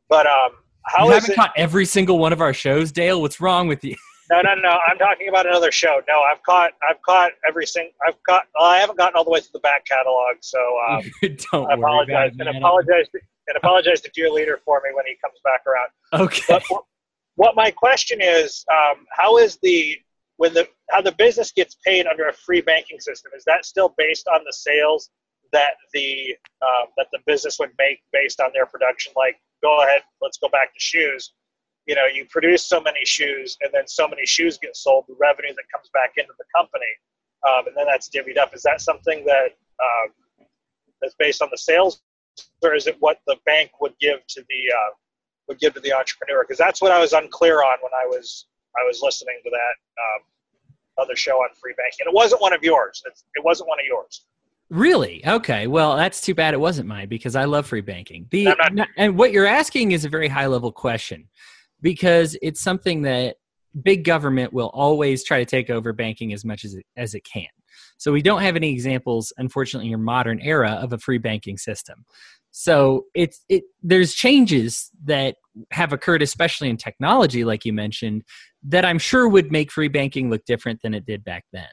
[0.09, 0.51] but um,
[0.83, 1.35] how you is haven't it?
[1.35, 3.21] caught every single one of our shows, Dale.
[3.21, 3.95] What's wrong with you?
[4.31, 4.77] No, no, no.
[4.87, 6.01] I'm talking about another show.
[6.07, 9.31] No, I've caught, I've caught every single, I've caught, well, I haven't gotten all the
[9.31, 10.37] way through the back catalog.
[10.41, 10.59] So
[10.89, 11.01] um,
[11.51, 14.91] Don't I worry about apologize and apologize to, and apologize to dear leader for me
[14.93, 16.23] when he comes back around.
[16.25, 16.43] Okay.
[16.47, 16.83] But what-
[17.35, 19.97] what my question is, um, how is the
[20.35, 23.31] when the how the business gets paid under a free banking system?
[23.33, 25.09] Is that still based on the sales
[25.53, 29.13] that the um, that the business would make based on their production?
[29.15, 31.31] Like, go ahead, let's go back to shoes.
[31.89, 35.05] You know, you produce so many shoes, and then so many shoes get sold.
[35.07, 36.91] The revenue that comes back into the company,
[37.47, 38.53] um, and then that's divvied up.
[38.53, 39.49] Is that something that
[39.87, 40.09] um,
[41.01, 42.01] that's based on the sales,
[42.61, 44.91] or is it what the bank would give to the uh,
[45.47, 46.43] would give to the entrepreneur?
[46.43, 48.45] Because that's what I was unclear on when I was
[48.79, 50.21] I was listening to that um,
[51.03, 52.05] other show on free banking.
[52.05, 53.01] And it wasn't one of yours.
[53.07, 54.25] It's, it wasn't one of yours.
[54.69, 55.25] Really?
[55.25, 55.65] Okay.
[55.65, 58.27] Well, that's too bad it wasn't mine because I love free banking.
[58.29, 61.27] The not- and what you're asking is a very high level question
[61.81, 63.37] because it's something that
[63.83, 67.23] big government will always try to take over banking as much as it, as it
[67.23, 67.47] can.
[67.97, 71.57] So we don't have any examples, unfortunately, in your modern era of a free banking
[71.57, 72.05] system.
[72.51, 73.63] So it's it.
[73.83, 75.35] There's changes that
[75.71, 78.23] have occurred, especially in technology, like you mentioned,
[78.63, 81.67] that I'm sure would make free banking look different than it did back then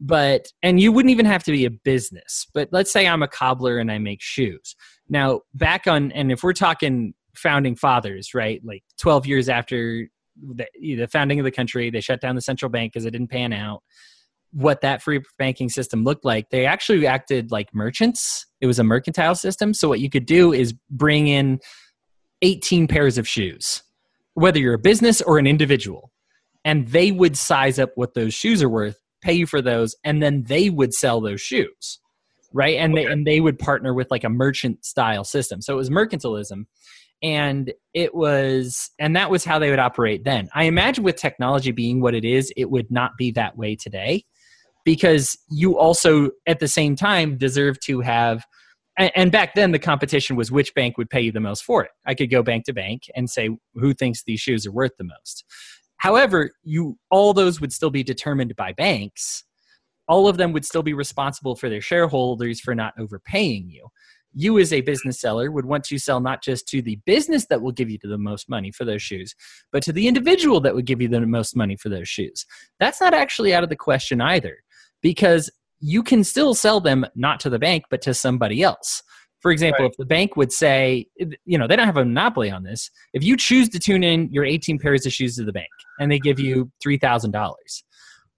[0.00, 3.28] but and you wouldn't even have to be a business but let's say i'm a
[3.28, 4.76] cobbler and i make shoes
[5.08, 8.60] now back on and if we're talking founding fathers right?
[8.64, 12.70] Like 12 years after the, the founding of the country they shut down the central
[12.70, 13.82] bank because it didn't pan out.
[14.52, 18.46] What that free banking system looked like they actually acted like merchants.
[18.60, 19.74] It was a mercantile system.
[19.74, 21.58] So what you could do is bring in
[22.42, 23.82] 18 pairs of shoes
[24.34, 26.12] whether you're a business or an individual.
[26.62, 30.22] And they would size up what those shoes are worth pay you for those and
[30.22, 31.98] then they would sell those shoes
[32.52, 32.76] right?
[32.76, 35.60] And they and they would partner with like a merchant style system.
[35.60, 36.64] So it was mercantilism
[37.22, 41.70] and it was and that was how they would operate then i imagine with technology
[41.70, 44.24] being what it is it would not be that way today
[44.84, 48.44] because you also at the same time deserve to have
[48.98, 51.90] and, back then the competition was which bank would pay you the most for it
[52.06, 55.04] i could go bank to bank and say who thinks these shoes are worth the
[55.04, 55.44] most
[55.98, 59.44] However, you all those would still be determined by banks.
[60.08, 63.88] All of them would still be responsible for their shareholders for not overpaying you.
[64.38, 67.62] You, as a business seller, would want to sell not just to the business that
[67.62, 69.34] will give you the most money for those shoes,
[69.72, 72.44] but to the individual that would give you the most money for those shoes.
[72.78, 74.58] That's not actually out of the question either,
[75.00, 79.02] because you can still sell them not to the bank, but to somebody else.
[79.40, 79.90] For example, Right.
[79.92, 81.06] if the bank would say,
[81.44, 82.90] you know, they don't have a monopoly on this.
[83.14, 85.68] If you choose to tune in your 18 pairs of shoes to the bank
[85.98, 87.54] and they give you $3,000,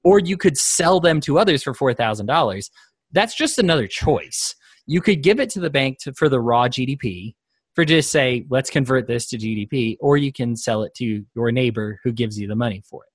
[0.05, 2.71] or you could sell them to others for $4,000,
[3.11, 4.55] that's just another choice.
[4.89, 7.37] You could give it to the bank to, for the raw GDP,
[7.75, 11.53] for just say, let's convert this to GDP, or you can sell it to your
[11.53, 13.13] neighbor who gives you the money for it.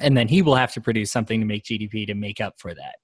[0.00, 2.74] and then he will have to produce something to make GDP to make up for
[2.74, 2.96] that.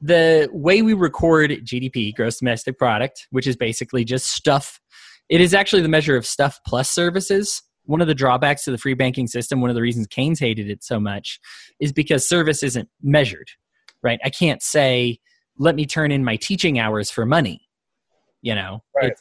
[0.00, 4.80] The way we record GDP, gross domestic product, which is basically just stuff,
[5.28, 7.62] it is actually the measure of stuff plus services.
[7.84, 10.70] One of the drawbacks to the free banking system, one of the reasons Keynes hated
[10.70, 11.40] it so much,
[11.80, 13.48] is because service isn't measured,
[14.02, 14.20] right?
[14.24, 15.18] I can't say,
[15.60, 17.68] let me turn in my teaching hours for money,
[18.40, 18.82] you know?
[18.96, 19.12] Right.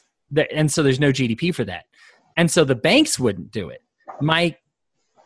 [0.52, 1.86] and so there's no GDP for that.
[2.38, 3.84] And so the banks wouldn't do it.
[4.22, 4.56] My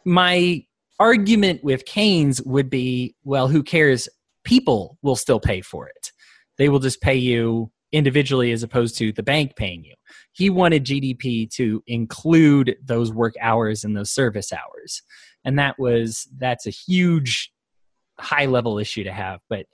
[0.03, 0.65] my
[0.99, 4.09] argument with Keynes would be, well, who cares?
[4.43, 6.11] People will still pay for it.
[6.57, 9.93] They will just pay you individually as opposed to the bank paying you.
[10.31, 15.03] He wanted GDP to include those work hours and those service hours.
[15.45, 17.53] And that was that's a huge
[18.19, 19.39] high level issue to have.
[19.47, 19.67] But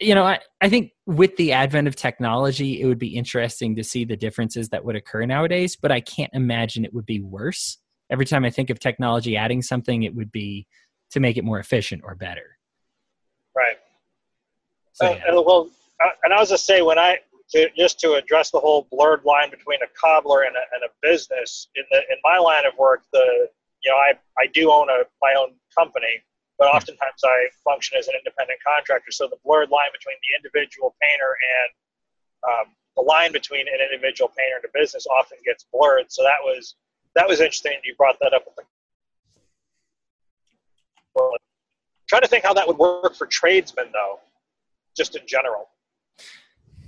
[0.00, 3.84] you know, I, I think with the advent of technology, it would be interesting to
[3.84, 7.78] see the differences that would occur nowadays, but I can't imagine it would be worse
[8.10, 10.66] every time I think of technology adding something, it would be
[11.10, 12.58] to make it more efficient or better.
[13.54, 13.76] Right.
[14.92, 15.22] So, yeah.
[15.26, 15.70] and, well,
[16.04, 17.18] uh, and I was just say when I
[17.50, 20.92] to, just to address the whole blurred line between a cobbler and a, and a
[21.02, 23.48] business in the in my line of work, the
[23.82, 26.22] you know I I do own a my own company,
[26.58, 29.10] but oftentimes I function as an independent contractor.
[29.10, 31.70] So the blurred line between the individual painter and
[32.48, 36.06] um, the line between an individual painter and a business often gets blurred.
[36.08, 36.74] So that was
[37.14, 37.72] that was interesting.
[37.84, 38.44] You brought that up.
[38.46, 38.62] With the,
[41.14, 41.32] well,
[42.08, 44.20] trying to think how that would work for tradesmen, though,
[44.96, 45.68] just in general.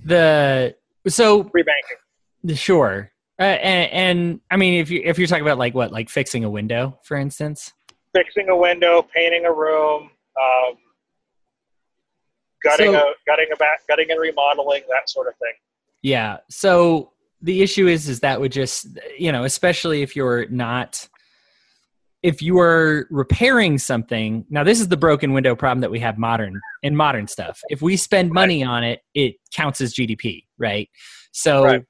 [0.04, 0.74] the
[1.06, 2.56] so Free banking.
[2.56, 6.08] sure, uh, and, and I mean if you if you're talking about like what like
[6.08, 7.72] fixing a window, for instance,
[8.18, 10.10] fixing a window, painting a room,
[10.40, 10.76] um,
[12.62, 15.52] gutting So- a gutting a back, gutting and remodeling, that sort of thing.
[16.02, 16.38] Yeah.
[16.50, 17.12] So
[17.42, 21.08] the issue is, is that would just, you know, especially if you're not,
[22.22, 24.44] if you are repairing something.
[24.50, 27.60] Now, this is the broken window problem that we have modern in modern stuff.
[27.68, 30.88] If we spend money on it, it counts as GDP, right?
[31.30, 31.84] So Right.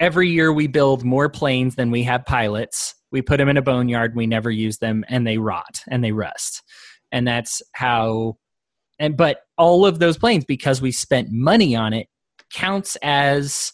[0.00, 2.94] every year we build more planes than we have pilots.
[3.16, 4.14] We put them in a boneyard.
[4.14, 6.62] We never use them, and they rot and they rust.
[7.10, 8.36] And that's how.
[8.98, 12.08] And but all of those planes, because we spent money on it,
[12.52, 13.72] counts as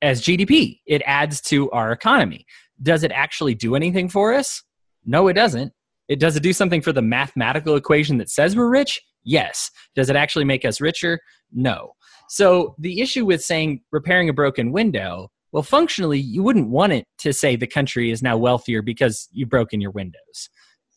[0.00, 0.80] as GDP.
[0.86, 2.46] It adds to our economy.
[2.82, 4.62] Does it actually do anything for us?
[5.04, 5.74] No, it doesn't.
[6.08, 8.98] It does it do something for the mathematical equation that says we're rich?
[9.24, 9.70] Yes.
[9.94, 11.20] Does it actually make us richer?
[11.52, 11.92] No.
[12.30, 17.06] So the issue with saying repairing a broken window, well, functionally, you wouldn't want it
[17.18, 20.50] to say the country is now wealthier because you've broken your windows.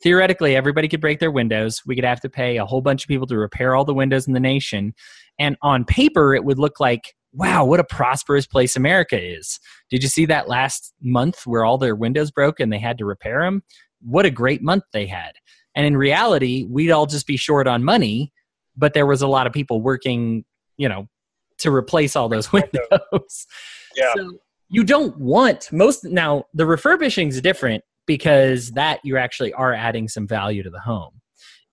[0.03, 1.81] Theoretically, everybody could break their windows.
[1.85, 4.27] We could have to pay a whole bunch of people to repair all the windows
[4.27, 4.93] in the nation.
[5.39, 9.59] And on paper, it would look like, wow, what a prosperous place America is.
[9.89, 13.05] Did you see that last month where all their windows broke and they had to
[13.05, 13.63] repair them?
[14.01, 15.33] What a great month they had.
[15.75, 18.33] And in reality, we'd all just be short on money,
[18.75, 20.43] but there was a lot of people working,
[20.77, 21.07] you know,
[21.59, 23.47] to replace all those windows.
[23.95, 24.13] Yeah.
[24.15, 24.37] So
[24.69, 30.07] you don't want most now the refurbishing is different because that you actually are adding
[30.07, 31.21] some value to the home.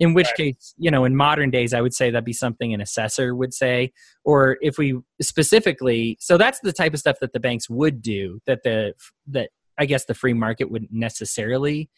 [0.00, 0.54] In which Right.
[0.54, 3.52] case, you know, in modern days, I would say that'd be something an assessor would
[3.52, 3.92] say,
[4.24, 8.40] or if we specifically, so that's the type of stuff that the banks would do
[8.46, 8.94] that the
[9.26, 11.90] that I guess the free market wouldn't necessarily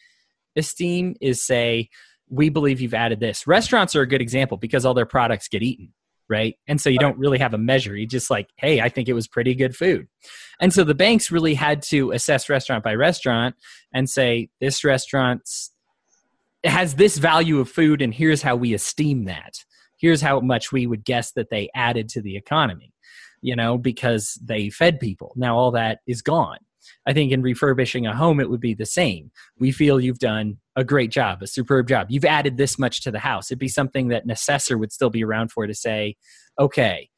[0.57, 1.91] esteem is say,
[2.29, 3.47] we believe you've added this.
[3.47, 5.93] Restaurants are a good example because all their products get eaten,
[6.31, 6.55] right?
[6.69, 7.97] And so you don't really have a measure.
[7.97, 10.07] You just like, hey, I think it was pretty good food.
[10.61, 13.57] And so the banks really had to assess restaurant by restaurant
[13.93, 15.73] and say, this restaurant's
[16.65, 19.55] has this value of food, and here's how we esteem that.
[19.97, 22.93] Here's how much we would guess that they added to the economy,
[23.41, 25.33] you know, because they fed people.
[25.37, 26.59] Now all that is gone.
[27.07, 29.31] I think in refurbishing a home, it would be the same.
[29.59, 32.09] We feel you've done a great job, a superb job.
[32.11, 33.51] You've added this much to the house.
[33.51, 36.17] It'd be something that an assessor would still be around for to say,
[36.59, 37.09] okay,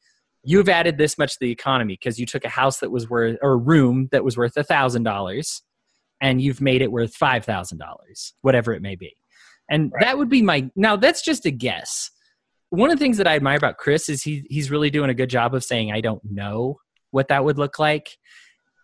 [0.43, 3.37] you've added this much to the economy because you took a house that was worth,
[3.41, 5.61] or a room that was worth a thousand dollars,
[6.21, 9.15] and you've made it worth five thousand dollars, whatever it may be.
[9.69, 10.03] And Right.
[10.05, 10.95] that would be my now.
[10.97, 12.11] That's just a guess.
[12.69, 15.13] One of the things that I admire about Chris is he he's really doing a
[15.13, 16.77] good job of saying I don't know
[17.11, 18.17] what that would look like,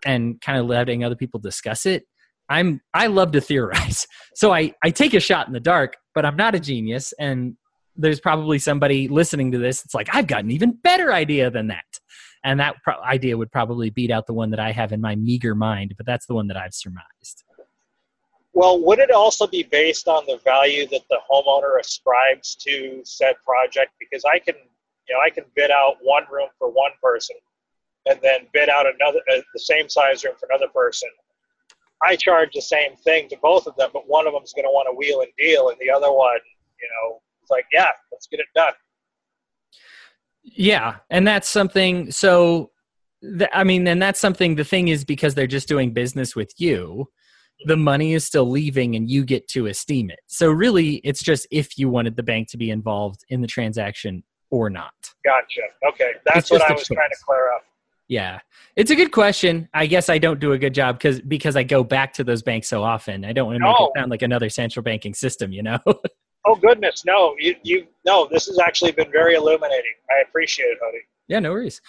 [0.05, 2.03] and kind of letting other people discuss it.
[2.49, 6.25] I'm I love to theorize, so I I take a shot in the dark, but
[6.25, 7.55] I'm not a genius, and
[7.95, 9.83] there's probably somebody listening to this.
[9.83, 11.85] It's like I've got an even better idea than that,
[12.43, 15.15] and that pro- idea would probably beat out the one that I have in my
[15.15, 15.93] meager mind.
[15.97, 17.43] But that's the one that I've surmised.
[18.53, 23.35] Well, would it also be based on the value that the homeowner ascribes to said
[23.45, 23.91] project?
[23.99, 24.55] Because I can,
[25.07, 27.35] you know, I can bid out one room for one person,
[28.07, 31.09] and then bid out another uh, the same size room for another person.
[32.03, 34.65] I charge the same thing to both of them, but one of them is going
[34.65, 36.39] to want to wheel and deal, and the other one
[36.81, 38.73] You know, it's like, yeah, let's get it done.
[40.43, 42.11] Yeah, and that's something.
[42.11, 42.71] So,
[43.21, 44.55] th- I mean, and that's something.
[44.55, 47.09] The thing is, because they're just doing business with you,
[47.65, 50.21] the money is still leaving, and you get to esteem it.
[50.27, 54.23] So, really, it's just if you wanted the bank to be involved in the transaction
[54.49, 54.93] or not.
[55.25, 55.61] Gotcha.
[55.89, 57.23] Okay, that's what I was trying to choice.
[57.23, 57.63] clear up.
[58.09, 58.39] Yeah,
[58.75, 59.69] it's a good question.
[59.73, 62.41] I guess I don't do a good job because because I go back to those
[62.41, 63.23] banks so often.
[63.23, 65.53] I don't want to make it sound like another central banking system.
[65.53, 65.79] You know.
[66.45, 68.27] Oh goodness, no, you you no.
[68.31, 69.91] This has actually been very illuminating.
[70.09, 70.99] I appreciate it, Hody.
[71.27, 71.81] Yeah, no worries.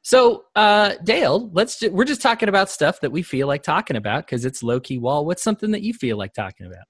[0.00, 3.96] So, uh, Dale, let's ju- we're just talking about stuff that we feel like talking
[3.96, 5.26] about because it's low key WAL.
[5.26, 6.86] What's something that you feel like talking about?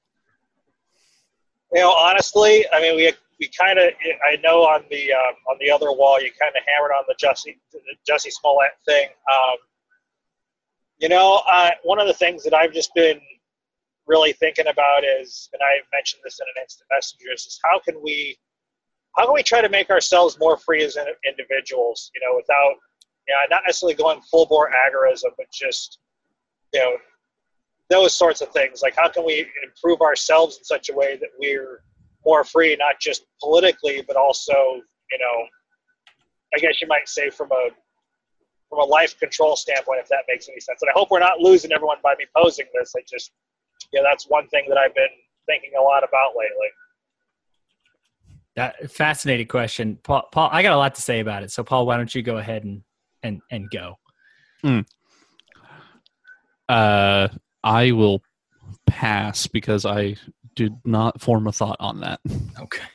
[1.72, 3.93] You know, honestly, I mean, we we kind of
[4.26, 7.14] I know on the um, on the other WAL you kind of hammered on the
[7.14, 7.59] Jussie
[8.09, 9.09] Jussie Smollett thing.
[9.30, 9.57] Um,
[10.99, 13.20] you know, uh, one of the things that I've just been
[14.07, 18.03] really thinking about is, and I mentioned this in an instant messengers, is how can
[18.03, 18.36] we
[19.16, 22.11] how can we try to make ourselves more free as in- individuals?
[22.14, 22.74] You know, without
[23.28, 25.99] you know, not necessarily going full bore agorism, but just
[26.74, 26.97] you know
[27.89, 28.82] those sorts of things.
[28.82, 31.82] Like, how can we improve ourselves in such a way that we're
[32.29, 35.37] more free, not just politically, but also, you know,
[36.55, 37.70] I guess you might say from a
[38.68, 40.83] from a life control standpoint, if that makes any sense.
[40.83, 42.93] And I hope we're not losing everyone by me posing this.
[42.95, 43.33] I just,
[43.95, 45.09] yeah, that's one thing that I've been
[45.47, 46.68] thinking a lot about lately.
[48.57, 50.29] That fascinating question, Paul.
[50.31, 51.51] Paul, I got a lot to say about it.
[51.51, 52.83] So, Paul, why don't you go ahead and
[53.22, 53.95] and and go?
[56.68, 57.29] Uh,
[57.64, 58.20] I will
[58.87, 60.16] pass because I
[60.59, 62.20] did not form a thought on that.
[62.61, 62.82] Okay.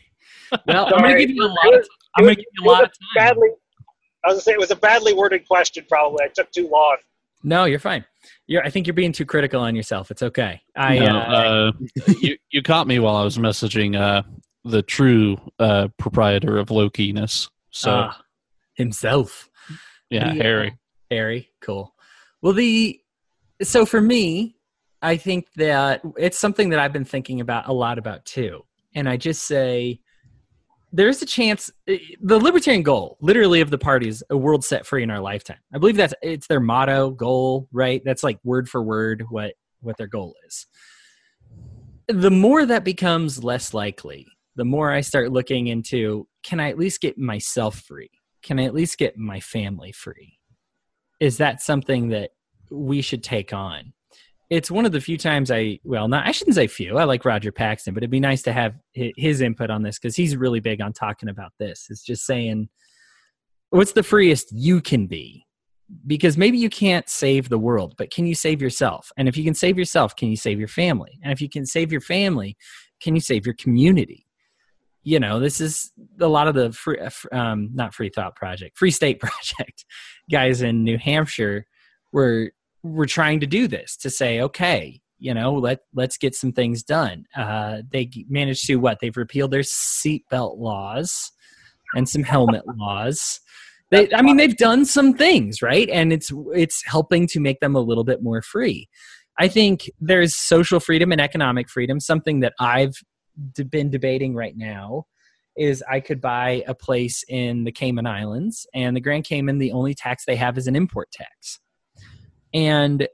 [0.68, 1.74] Well, I'm going to give you a lot.
[1.74, 3.28] Of, I'm going to give you a It was lot of time.
[3.30, 3.50] badly.
[4.24, 5.84] I was gonna say it was a badly worded question.
[5.90, 6.98] Probably I took too long.
[7.44, 8.06] No, you're fine.
[8.46, 8.64] You're.
[8.64, 10.12] I think you're being too critical on yourself.
[10.12, 10.62] It's okay.
[10.76, 11.00] I.
[11.00, 11.72] No, uh,
[12.08, 14.22] uh, you you caught me while I was messaging uh,
[14.64, 17.50] the true uh, proprietor of Lokiness.
[17.72, 18.22] So ah,
[18.76, 19.50] himself.
[20.12, 20.78] yeah, the, uh, Harry.
[21.10, 21.96] Harry, cool.
[22.44, 23.02] Well, the
[23.64, 24.56] so for me,
[25.04, 28.62] I think that it's something that I've been thinking about a lot about too.
[28.96, 30.00] And I just say
[30.94, 34.86] there's a chance eh, the libertarian goal literally of the party is a world set
[34.86, 35.58] free in our lifetime.
[35.74, 38.02] I believe that's it's their motto, goal, right?
[38.06, 40.68] That's like word for word what what their goal is.
[42.08, 44.26] The more that becomes less likely,
[44.56, 48.12] the more I start looking into can I at least get myself free?
[48.42, 50.40] Can I at least get my family free?
[51.20, 52.32] Is that something that
[52.70, 53.94] we should take on?
[54.54, 57.00] It's one of the few times I, well, not, I shouldn't say few.
[57.00, 60.16] I like Roger Paxton, but it'd be nice to have his input on this because
[60.16, 61.88] he's really big on talking about this.
[61.90, 62.70] It's just saying,
[63.72, 65.48] what's the freest you can be?
[66.06, 69.12] Because maybe you can't save the world, but can you save yourself?
[69.18, 71.20] And if you can save yourself, can you save your family?
[71.24, 72.56] And if you can save your family,
[73.02, 74.28] can you save your community?
[75.06, 75.92] you know this is
[76.22, 76.98] a lot of the free
[77.34, 79.84] um, not free thought project free state project
[80.32, 81.66] guys in new hampshire
[82.14, 82.52] were
[82.84, 86.84] were trying to do this to say okay you know let let's get some things
[86.84, 87.26] done.
[87.36, 91.32] Uh, they managed to what they've repealed their seatbelt laws
[91.96, 93.40] and some helmet laws.
[93.90, 95.90] They, i mean they've done some things right?
[95.90, 98.90] And it's it's helping to make them a little bit more free.
[99.40, 102.00] I think there's social freedom and economic freedom.
[102.00, 102.96] Something that i've
[103.70, 105.06] been debating right now
[105.56, 109.72] is I could buy a place in the Cayman Islands, and the Grand Cayman, the
[109.72, 111.60] only tax they have is an import tax.
[112.54, 113.08] And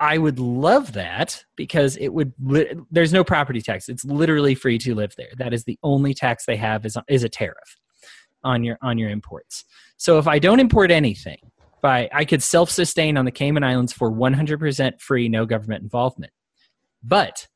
[0.00, 2.32] I would love that because it would.
[2.42, 5.30] Li- there's no property tax; it's literally free to live there.
[5.36, 7.76] That is the only tax they have is is a tariff
[8.44, 9.64] on your on your imports.
[9.96, 11.38] So if I don't import anything,
[11.84, 16.32] I, I could self sustain on the Cayman Islands for 100% free, no government involvement.
[17.02, 17.46] But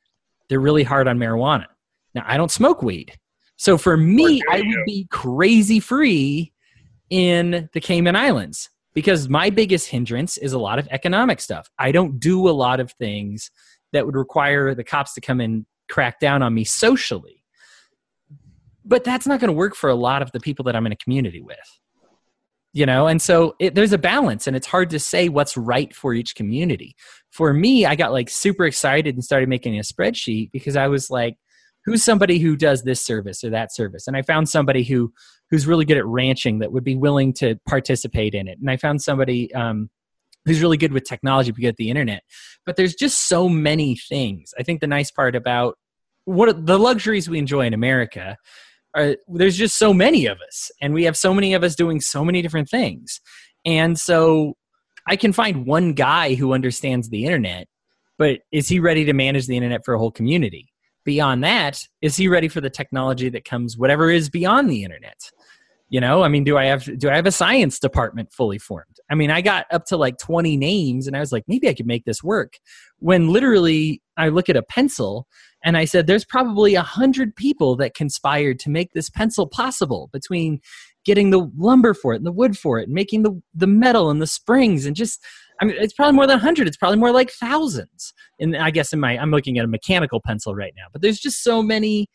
[0.48, 1.66] they're really hard on marijuana.
[2.14, 3.12] Now, I don't smoke weed.
[3.56, 6.52] So for me, I would be crazy free
[7.10, 11.68] in the Cayman Islands because my biggest hindrance is a lot of economic stuff.
[11.78, 13.50] I don't do a lot of things
[13.92, 17.44] that would require the cops to come and crack down on me socially.
[18.86, 20.92] But that's not going to work for a lot of the people that I'm in
[20.92, 21.58] a community with.
[22.72, 25.94] You know, and so it, there's a balance, and it's hard to say what's right
[25.94, 26.96] for each community.
[27.30, 31.10] For me, I got like super excited and started making a spreadsheet because I was
[31.10, 31.36] like,
[31.84, 34.06] who's somebody who does this service or that service?
[34.06, 35.12] And I found somebody who
[35.50, 38.58] who's really good at ranching that would be willing to participate in it.
[38.58, 39.90] And I found somebody um,
[40.44, 42.22] who's really good with technology, good at the internet.
[42.64, 44.52] But there's just so many things.
[44.58, 45.78] I think the nice part about
[46.24, 48.36] what the luxuries we enjoy in America
[48.94, 52.00] are there's just so many of us, and we have so many of us doing
[52.00, 53.20] so many different things.
[53.64, 54.54] And so
[55.06, 57.68] I can find one guy who understands the internet,
[58.18, 60.72] but is he ready to manage the internet for a whole community?
[61.06, 65.30] beyond that, is he ready for the technology that comes whatever is beyond the internet?
[65.88, 68.96] You know, I mean, do I have do I have a science department fully formed?
[69.08, 71.74] I mean, I got up to like 20 names and I was like, maybe I
[71.74, 72.54] could make this work.
[72.98, 75.28] When literally I look at a pencil
[75.62, 80.10] and I said, there's probably a hundred people that conspired to make this pencil possible
[80.12, 80.60] between
[81.04, 84.10] getting the lumber for it and the wood for it and making the, the metal
[84.10, 85.24] and the springs and just
[85.60, 86.66] I mean, it's probably more than 100.
[86.66, 88.12] It's probably more like thousands.
[88.38, 91.18] And I guess in my, I'm looking at a mechanical pencil right now, but there's
[91.18, 92.08] just so many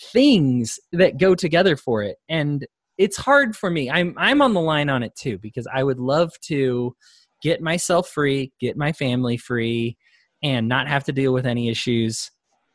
[0.00, 2.16] things that go together for it.
[2.28, 2.66] And
[2.98, 3.90] it's hard for me.
[3.90, 6.94] I'm, I'm on the line on it too, because I would love to
[7.42, 9.96] get myself free, get my family free,
[10.42, 12.30] and not have to deal with any issues.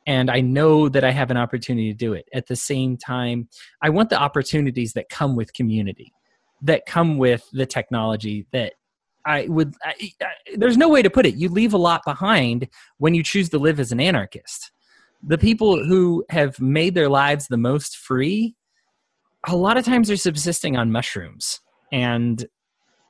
[0.07, 2.25] And I know that I have an opportunity to do it.
[2.33, 3.47] At the same time,
[3.81, 6.11] I want the opportunities that come with community,
[6.61, 8.73] that come with the technology that
[9.25, 9.75] I would.
[9.83, 10.25] I, I,
[10.55, 11.35] there's no way to put it.
[11.35, 12.67] You leave a lot behind
[12.97, 14.71] when you choose to live as an anarchist.
[15.25, 18.55] The people who have made their lives the most free,
[19.47, 21.61] a lot of times they're subsisting on mushrooms
[21.91, 22.43] and.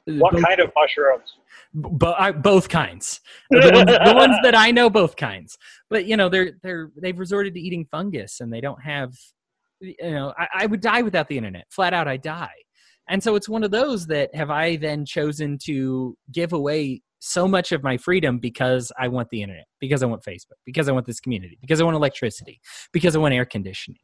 [0.10, 1.34] Uh, what both, kind of mushrooms?
[1.74, 3.22] Bo- both kinds.
[3.50, 5.58] The ones, the ones that I know, both kinds.
[5.90, 9.14] But you know, they're they're they've resorted to eating fungus, and they don't have.
[9.80, 11.68] You know, I, I would die without the internet.
[11.70, 12.52] Flat out, I die
[13.10, 17.48] and so it's one of those that have I then chosen to give away so
[17.48, 20.92] much of my freedom because I want the internet, because I want Facebook, because I
[20.92, 22.60] want this community, because I want electricity,
[22.92, 24.00] because I want air conditioning.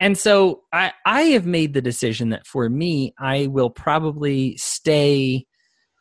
[0.00, 5.46] And so I, I have made the decision that for me, I will probably stay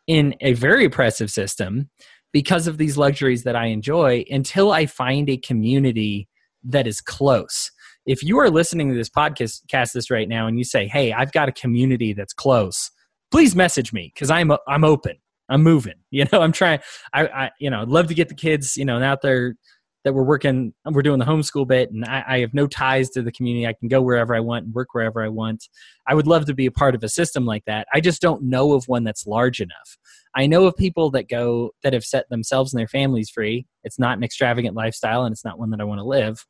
[0.06, 1.90] in a very oppressive system
[2.32, 6.28] because of these luxuries that I enjoy until I find a community
[6.64, 7.72] that is close.
[8.06, 11.11] If you are listening to this podcast cast this right now and you say hey
[11.11, 12.90] i've got a community that's close
[13.32, 15.18] please message me because i'm i'm open.
[15.49, 15.95] I'm moving.
[16.11, 16.80] You know i'm trying
[17.14, 19.56] i, I you know i'd love to get the kids you know out there
[20.07, 23.21] that we're working we're doing the homeschool bit and I, I have no ties to
[23.21, 23.67] the community.
[23.67, 25.67] I can go wherever i want and work wherever i want.
[26.07, 27.89] I would love to be a part of a system like that.
[27.93, 29.97] I just don't know of one that's large enough.
[30.34, 33.65] I know of people that go that have set themselves and their families free.
[33.84, 36.45] It's not an extravagant lifestyle and it's not one that i want to live.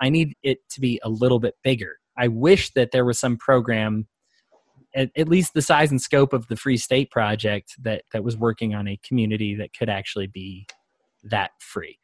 [0.00, 1.96] I need it to be a little bit bigger.
[2.16, 4.06] I wish that there was some program,
[4.94, 8.36] at, at least the size and scope of the Free State Project, that that was
[8.36, 10.68] working on a community that could actually be
[11.24, 11.98] that free.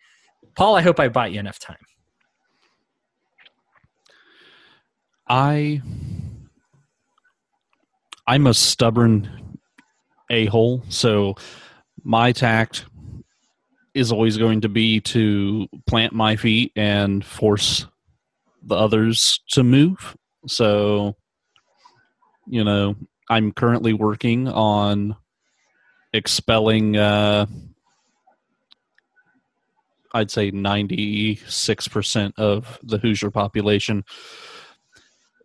[0.55, 1.77] Paul, I hope I bought you enough time.
[5.29, 5.83] I
[8.27, 9.59] I'm a stubborn
[10.31, 11.37] a hole, so
[12.03, 12.87] my tact
[13.95, 17.87] is always going to be to plant my feet and force
[18.63, 20.17] the others to move.
[20.47, 21.17] So,
[22.47, 22.97] you know,
[23.31, 25.17] I'm currently working on
[26.13, 27.47] expelling, uh,
[30.17, 34.03] I'd say 96% of the Hoosier population.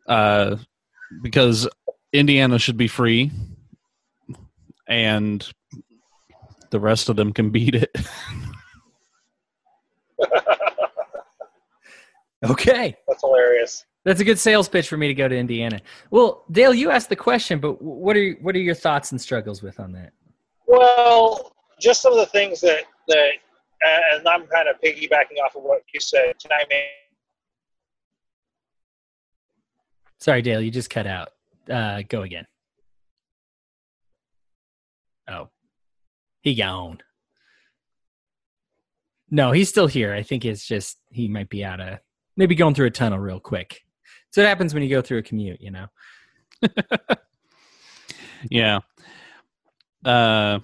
[0.08, 0.56] Uh,
[1.22, 1.68] because
[2.14, 3.32] Indiana should be free
[4.88, 5.46] and
[6.70, 7.94] the rest of them can beat it.
[12.46, 12.96] okay.
[13.08, 13.86] That's hilarious.
[14.06, 15.82] That's a good sales pitch for me to go to Indiana.
[16.12, 19.62] Well, Dale, you asked the question, but what are what are your thoughts and struggles
[19.62, 20.14] with on that?
[20.66, 23.34] Well, just some of the things that that,
[23.84, 26.34] and I'm kind of piggybacking off of what you said.
[26.40, 26.86] Can I make?
[30.20, 31.30] Sorry, Dale, you just cut out.
[31.70, 32.46] Uh, go again.
[35.28, 35.50] Oh,
[36.42, 37.00] he gone.
[39.30, 40.14] No, he's still here.
[40.14, 42.00] I think it's just he might be out of
[42.36, 43.82] maybe going through a tunnel real quick.
[44.32, 45.88] So it happens when you go through a commute, you know.
[48.50, 48.80] yeah.
[50.06, 50.60] Uh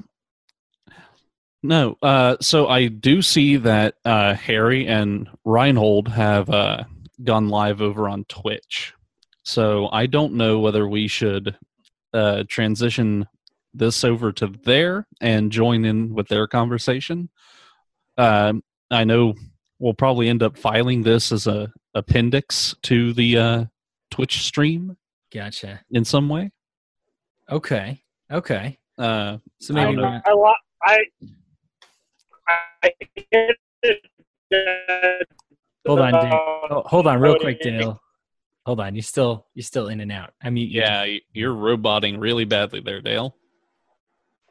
[1.63, 6.83] no, uh so I do see that uh Harry and Reinhold have uh
[7.23, 8.93] gone live over on Twitch.
[9.43, 11.57] So I don't know whether we should
[12.13, 13.27] uh transition
[13.77, 17.29] this over to there and join in with their conversation.
[18.17, 18.53] Uh,
[18.89, 19.35] I know
[19.79, 23.65] we'll probably end up filing this as a appendix to the uh,
[24.11, 24.97] Twitch stream.
[25.31, 25.81] Gotcha.
[25.91, 26.51] In some way.
[27.49, 28.01] Okay.
[28.31, 28.79] Okay.
[28.97, 31.05] Uh, so maybe I, I, I, I
[35.85, 36.83] hold on, Dale.
[36.85, 38.01] hold on, real quick, Dale.
[38.65, 40.33] Hold on, you're still you're still in and out.
[40.43, 43.35] I mean, yeah, you're roboting really badly there, Dale.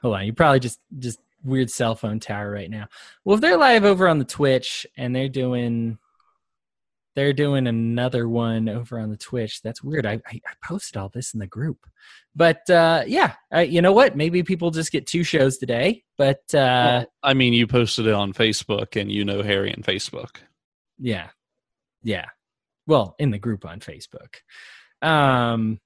[0.02, 2.88] Hold on, you probably just just weird cell phone tower right now.
[3.24, 5.98] Well, if they're live over on the Twitch and they're doing
[7.16, 9.62] they're doing another one over on the Twitch.
[9.62, 10.06] That's weird.
[10.06, 11.78] I, I, I posted all this in the group,
[12.36, 14.16] but uh, yeah, uh, you know what?
[14.16, 16.04] Maybe people just get two shows today.
[16.18, 19.82] But uh, well, I mean, you posted it on Facebook, and you know Harry and
[19.82, 20.36] Facebook.
[20.98, 21.30] Yeah,
[22.04, 22.26] Yeah.
[22.86, 24.36] Well, in the group on Facebook.
[25.02, 25.80] Um,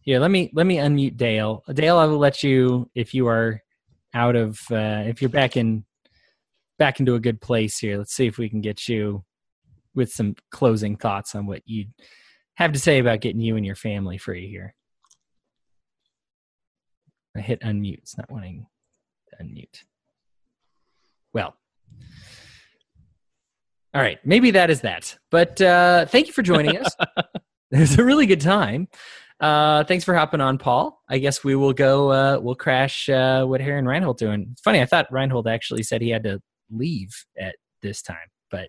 [0.00, 1.62] here, let me let me unmute Dale.
[1.72, 3.62] Dale, I will let you if you are
[4.12, 5.84] out of uh, if you're back in
[6.78, 7.96] back into a good place here.
[7.96, 9.24] Let's see if we can get you
[9.94, 11.86] with some closing thoughts on what you
[12.54, 14.74] have to say about getting you and your family free here.
[17.36, 17.98] I hit unmute.
[17.98, 18.66] It's not wanting
[19.28, 19.82] to unmute.
[21.32, 21.56] Well,
[23.92, 24.18] all right.
[24.24, 25.16] Maybe that is that.
[25.30, 26.92] But uh, thank you for joining us.
[27.70, 28.88] it was a really good time.
[29.40, 31.00] Uh, thanks for hopping on, Paul.
[31.08, 32.10] I guess we will go.
[32.10, 34.48] Uh, we'll crash uh, what Harry and Reinhold doing.
[34.52, 34.80] It's funny.
[34.80, 36.40] I thought Reinhold actually said he had to
[36.70, 38.16] leave at this time,
[38.50, 38.68] but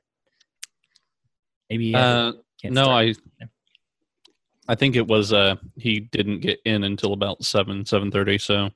[1.69, 3.05] maybe Uh, can't no, start.
[3.41, 3.45] I
[4.67, 8.37] I think it was uh he didn't get in until about seven seven thirty.
[8.37, 8.69] So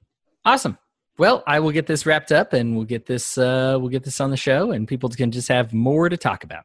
[0.45, 0.77] Awesome.
[1.17, 4.21] Well, I will get this wrapped up, and we'll get this uh, we'll get this
[4.21, 6.63] on the show, and people can just have more to talk about.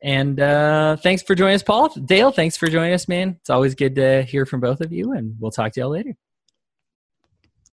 [0.00, 1.88] And uh, thanks for joining us, Paul.
[1.88, 3.36] Dale, thanks for joining us, man.
[3.40, 6.14] It's always good to hear from both of you, and we'll talk to y'all later.